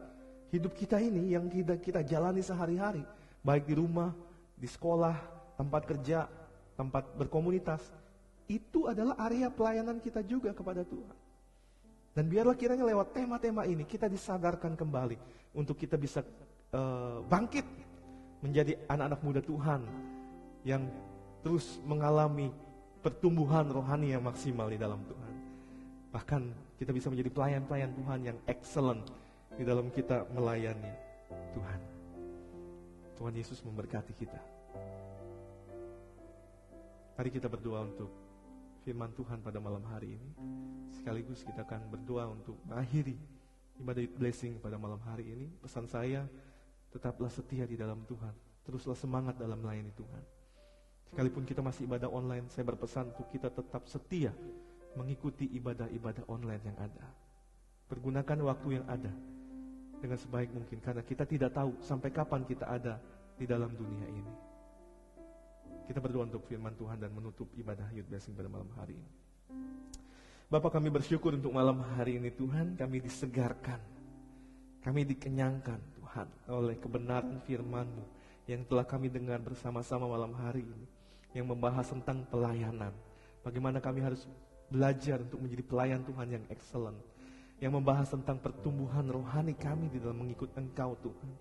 Hidup 0.54 0.78
kita 0.78 1.02
ini 1.02 1.34
yang 1.34 1.50
kita, 1.50 1.82
kita 1.82 2.06
jalani 2.06 2.46
sehari-hari, 2.46 3.02
baik 3.42 3.66
di 3.66 3.74
rumah, 3.74 4.14
di 4.54 4.70
sekolah, 4.70 5.18
tempat 5.58 5.82
kerja, 5.90 6.30
tempat 6.78 7.10
berkomunitas, 7.18 7.82
itu 8.46 8.86
adalah 8.86 9.18
area 9.26 9.50
pelayanan 9.50 9.98
kita 9.98 10.22
juga 10.22 10.54
kepada 10.54 10.86
Tuhan. 10.86 11.18
Dan 12.14 12.30
biarlah 12.30 12.54
kiranya 12.54 12.86
lewat 12.86 13.18
tema-tema 13.18 13.66
ini 13.66 13.90
kita 13.90 14.06
disadarkan 14.06 14.78
kembali 14.78 15.18
untuk 15.58 15.74
kita 15.74 15.98
bisa 15.98 16.22
uh, 16.70 17.26
bangkit 17.26 17.66
menjadi 18.46 18.78
anak-anak 18.86 19.20
muda 19.26 19.42
Tuhan 19.42 19.82
yang 20.62 20.86
terus 21.42 21.82
mengalami 21.82 22.54
pertumbuhan 23.02 23.66
rohani 23.68 24.14
yang 24.14 24.22
maksimal 24.22 24.70
di 24.70 24.78
dalam 24.78 25.02
Tuhan. 25.10 25.34
Bahkan 26.14 26.42
kita 26.78 26.94
bisa 26.94 27.10
menjadi 27.10 27.34
pelayan-pelayan 27.34 27.92
Tuhan 27.98 28.20
yang 28.30 28.38
excellent 28.46 29.04
di 29.58 29.66
dalam 29.66 29.90
kita 29.90 30.30
melayani 30.32 30.94
Tuhan. 31.58 31.80
Tuhan 33.18 33.34
Yesus 33.34 33.60
memberkati 33.66 34.14
kita. 34.14 34.42
Mari 37.18 37.30
kita 37.30 37.50
berdoa 37.50 37.86
untuk 37.86 38.23
firman 38.84 39.16
Tuhan 39.16 39.40
pada 39.40 39.64
malam 39.64 39.82
hari 39.88 40.20
ini. 40.20 40.30
Sekaligus 40.92 41.42
kita 41.42 41.64
akan 41.64 41.88
berdoa 41.88 42.28
untuk 42.30 42.60
mengakhiri 42.68 43.16
ibadah 43.80 44.04
blessing 44.20 44.60
pada 44.60 44.76
malam 44.76 45.00
hari 45.08 45.32
ini. 45.32 45.48
Pesan 45.64 45.88
saya, 45.88 46.28
tetaplah 46.92 47.32
setia 47.32 47.64
di 47.64 47.80
dalam 47.80 48.04
Tuhan. 48.06 48.36
Teruslah 48.68 48.96
semangat 49.00 49.40
dalam 49.40 49.60
melayani 49.64 49.92
Tuhan. 49.96 50.24
Sekalipun 51.10 51.44
kita 51.48 51.64
masih 51.64 51.88
ibadah 51.88 52.12
online, 52.12 52.52
saya 52.52 52.68
berpesan 52.68 53.16
untuk 53.16 53.28
kita 53.32 53.50
tetap 53.50 53.88
setia 53.88 54.36
mengikuti 54.94 55.50
ibadah-ibadah 55.58 56.28
online 56.30 56.64
yang 56.64 56.78
ada. 56.78 57.06
Pergunakan 57.90 58.38
waktu 58.46 58.82
yang 58.82 58.86
ada 58.88 59.14
dengan 60.04 60.20
sebaik 60.20 60.52
mungkin 60.52 60.84
karena 60.84 61.02
kita 61.06 61.24
tidak 61.24 61.56
tahu 61.56 61.80
sampai 61.80 62.12
kapan 62.12 62.44
kita 62.44 62.68
ada 62.68 63.00
di 63.40 63.48
dalam 63.48 63.72
dunia 63.74 64.08
ini. 64.12 64.53
Kita 65.84 66.00
berdoa 66.00 66.24
untuk 66.24 66.48
firman 66.48 66.72
Tuhan 66.80 66.96
dan 66.96 67.12
menutup 67.12 67.52
ibadah 67.60 67.92
Youth 67.92 68.08
Blessing 68.08 68.34
pada 68.34 68.48
malam 68.48 68.72
hari 68.80 68.96
ini. 68.96 69.12
Bapak 70.48 70.80
kami 70.80 70.94
bersyukur 70.94 71.36
untuk 71.36 71.52
malam 71.52 71.82
hari 71.98 72.22
ini 72.22 72.32
Tuhan, 72.32 72.80
kami 72.80 73.04
disegarkan. 73.04 73.82
Kami 74.84 75.02
dikenyangkan 75.08 75.80
Tuhan 76.00 76.28
oleh 76.52 76.76
kebenaran 76.80 77.40
firman-Mu 77.44 78.04
yang 78.48 78.64
telah 78.68 78.84
kami 78.84 79.08
dengar 79.08 79.40
bersama-sama 79.40 80.08
malam 80.08 80.32
hari 80.36 80.64
ini. 80.64 80.88
Yang 81.34 81.48
membahas 81.58 81.88
tentang 81.90 82.24
pelayanan. 82.30 82.94
Bagaimana 83.42 83.82
kami 83.82 84.06
harus 84.06 84.30
belajar 84.70 85.20
untuk 85.20 85.42
menjadi 85.42 85.64
pelayan 85.66 86.02
Tuhan 86.06 86.28
yang 86.40 86.46
excellent 86.48 87.00
yang 87.64 87.80
membahas 87.80 88.12
tentang 88.12 88.44
pertumbuhan 88.44 89.08
rohani 89.08 89.56
kami 89.56 89.88
di 89.88 89.96
dalam 89.96 90.20
mengikut 90.20 90.52
Engkau 90.60 91.00
Tuhan. 91.00 91.32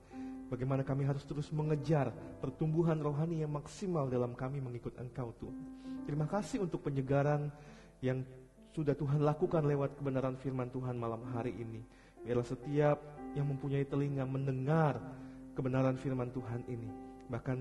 Bagaimana 0.53 0.85
kami 0.85 1.09
harus 1.09 1.25
terus 1.25 1.49
mengejar 1.49 2.13
pertumbuhan 2.45 3.01
rohani 3.01 3.41
yang 3.41 3.57
maksimal 3.57 4.05
dalam 4.13 4.37
kami 4.37 4.61
mengikut 4.61 4.93
Engkau 5.01 5.33
Tuhan. 5.41 5.65
Terima 6.05 6.29
kasih 6.29 6.69
untuk 6.69 6.85
penyegaran 6.85 7.49
yang 8.05 8.21
sudah 8.77 8.93
Tuhan 8.93 9.25
lakukan 9.25 9.65
lewat 9.65 9.97
kebenaran 9.97 10.37
firman 10.37 10.69
Tuhan 10.69 11.01
malam 11.01 11.25
hari 11.33 11.57
ini. 11.57 11.81
Biarlah 12.21 12.45
setiap 12.45 13.01
yang 13.33 13.49
mempunyai 13.49 13.89
telinga 13.89 14.29
mendengar 14.29 15.01
kebenaran 15.57 15.97
firman 15.97 16.29
Tuhan 16.37 16.69
ini. 16.69 16.93
Bahkan 17.33 17.59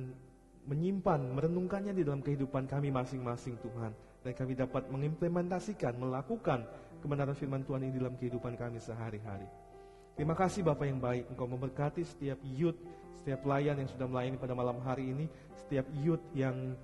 menyimpan, 0.67 1.32
merenungkannya 1.32 1.95
di 1.95 2.04
dalam 2.04 2.19
kehidupan 2.19 2.67
kami 2.67 2.91
masing-masing 2.91 3.56
Tuhan. 3.63 3.95
Dan 4.19 4.36
kami 4.36 4.51
dapat 4.60 4.91
mengimplementasikan, 4.91 5.95
melakukan 5.95 6.67
kebenaran 6.99 7.39
firman 7.39 7.63
Tuhan 7.63 7.88
ini 7.88 7.95
dalam 7.95 8.19
kehidupan 8.19 8.60
kami 8.60 8.84
sehari-hari. 8.84 9.61
Terima 10.19 10.36
kasih 10.36 10.62
Bapak 10.62 10.86
yang 10.86 11.00
baik, 11.00 11.32
Engkau 11.32 11.47
memberkati 11.47 12.04
setiap 12.04 12.38
youth, 12.43 12.78
setiap 13.15 13.47
pelayan 13.47 13.80
yang 13.80 13.89
sudah 13.89 14.06
melayani 14.06 14.38
pada 14.38 14.52
malam 14.52 14.78
hari 14.84 15.10
ini, 15.13 15.26
setiap 15.56 15.88
youth 16.04 16.24
yang 16.36 16.76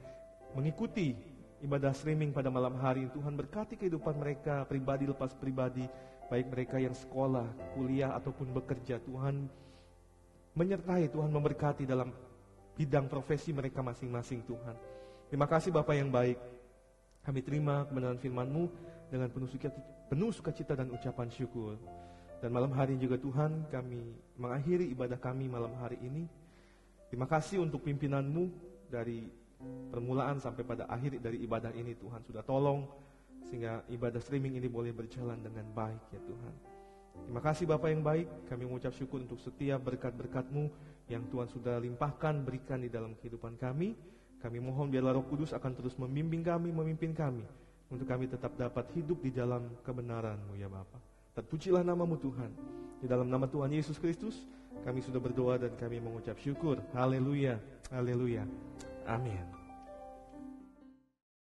mengikuti 0.55 1.11
ibadah 1.59 1.91
streaming 1.91 2.31
pada 2.31 2.47
malam 2.47 2.79
hari 2.79 3.05
ini. 3.05 3.11
Tuhan 3.11 3.35
berkati 3.35 3.75
kehidupan 3.75 4.15
mereka 4.15 4.63
pribadi 4.63 5.09
lepas 5.09 5.35
pribadi, 5.35 5.83
baik 6.31 6.47
mereka 6.53 6.79
yang 6.79 6.95
sekolah, 6.95 7.45
kuliah 7.75 8.15
ataupun 8.15 8.53
bekerja. 8.55 9.03
Tuhan 9.03 9.51
menyertai, 10.55 11.11
Tuhan 11.11 11.29
memberkati 11.29 11.83
dalam 11.83 12.15
bidang 12.79 13.11
profesi 13.11 13.51
mereka 13.51 13.83
masing-masing 13.83 14.45
Tuhan. 14.47 14.75
Terima 15.27 15.49
kasih 15.49 15.75
Bapak 15.75 15.97
yang 15.97 16.07
baik. 16.07 16.39
Kami 17.27 17.43
terima 17.43 17.83
kebenaran 17.83 18.15
firman-Mu 18.15 18.71
dengan 19.11 19.27
penuh 19.27 19.51
sukacita, 19.51 19.83
penuh 20.07 20.31
sukacita 20.31 20.73
dan 20.79 20.87
ucapan 20.95 21.27
syukur. 21.27 21.75
Dan 22.37 22.53
malam 22.53 22.69
hari 22.77 22.93
ini 22.93 23.09
juga 23.09 23.17
Tuhan 23.17 23.65
kami 23.73 24.13
mengakhiri 24.37 24.85
ibadah 24.93 25.17
kami 25.17 25.49
malam 25.49 25.73
hari 25.81 25.97
ini. 26.05 26.29
Terima 27.09 27.25
kasih 27.25 27.65
untuk 27.65 27.81
pimpinanmu 27.81 28.51
dari 28.93 29.25
permulaan 29.89 30.37
sampai 30.37 30.61
pada 30.61 30.85
akhir 30.85 31.17
dari 31.17 31.41
ibadah 31.41 31.73
ini 31.73 31.97
Tuhan 31.97 32.21
sudah 32.21 32.45
tolong 32.45 32.85
sehingga 33.47 33.81
ibadah 33.89 34.21
streaming 34.21 34.59
ini 34.59 34.69
boleh 34.69 34.93
berjalan 34.93 35.39
dengan 35.41 35.65
baik 35.73 36.13
ya 36.13 36.21
Tuhan. 36.21 36.53
Terima 37.25 37.41
kasih 37.41 37.65
Bapak 37.65 37.89
yang 37.89 38.05
baik, 38.05 38.27
kami 38.45 38.69
mengucap 38.69 38.93
syukur 38.93 39.17
untuk 39.17 39.41
setiap 39.41 39.81
berkat-berkatmu 39.81 40.69
yang 41.09 41.25
Tuhan 41.33 41.49
sudah 41.49 41.81
limpahkan 41.81 42.45
berikan 42.45 42.85
di 42.85 42.93
dalam 42.93 43.17
kehidupan 43.17 43.57
kami. 43.57 43.97
Kami 44.37 44.61
mohon 44.61 44.93
biarlah 44.93 45.17
roh 45.17 45.25
kudus 45.25 45.49
akan 45.57 45.73
terus 45.73 45.97
membimbing 45.97 46.45
kami, 46.45 46.69
memimpin 46.69 47.17
kami 47.17 47.41
untuk 47.89 48.05
kami 48.05 48.29
tetap 48.29 48.53
dapat 48.53 48.85
hidup 48.93 49.17
di 49.25 49.33
dalam 49.33 49.65
kebenaran-Mu 49.81 50.53
ya 50.61 50.69
Bapa. 50.69 51.16
Terpujilah 51.37 51.85
namamu 51.85 52.17
Tuhan. 52.17 52.49
Di 52.97 53.05
dalam 53.05 53.29
nama 53.29 53.45
Tuhan 53.45 53.69
Yesus 53.69 54.01
Kristus, 54.01 54.49
kami 54.81 55.05
sudah 55.05 55.21
berdoa 55.21 55.61
dan 55.61 55.69
kami 55.77 56.01
mengucap 56.01 56.33
syukur. 56.41 56.81
Haleluya, 56.97 57.61
haleluya. 57.93 58.41
Amin. 59.05 59.56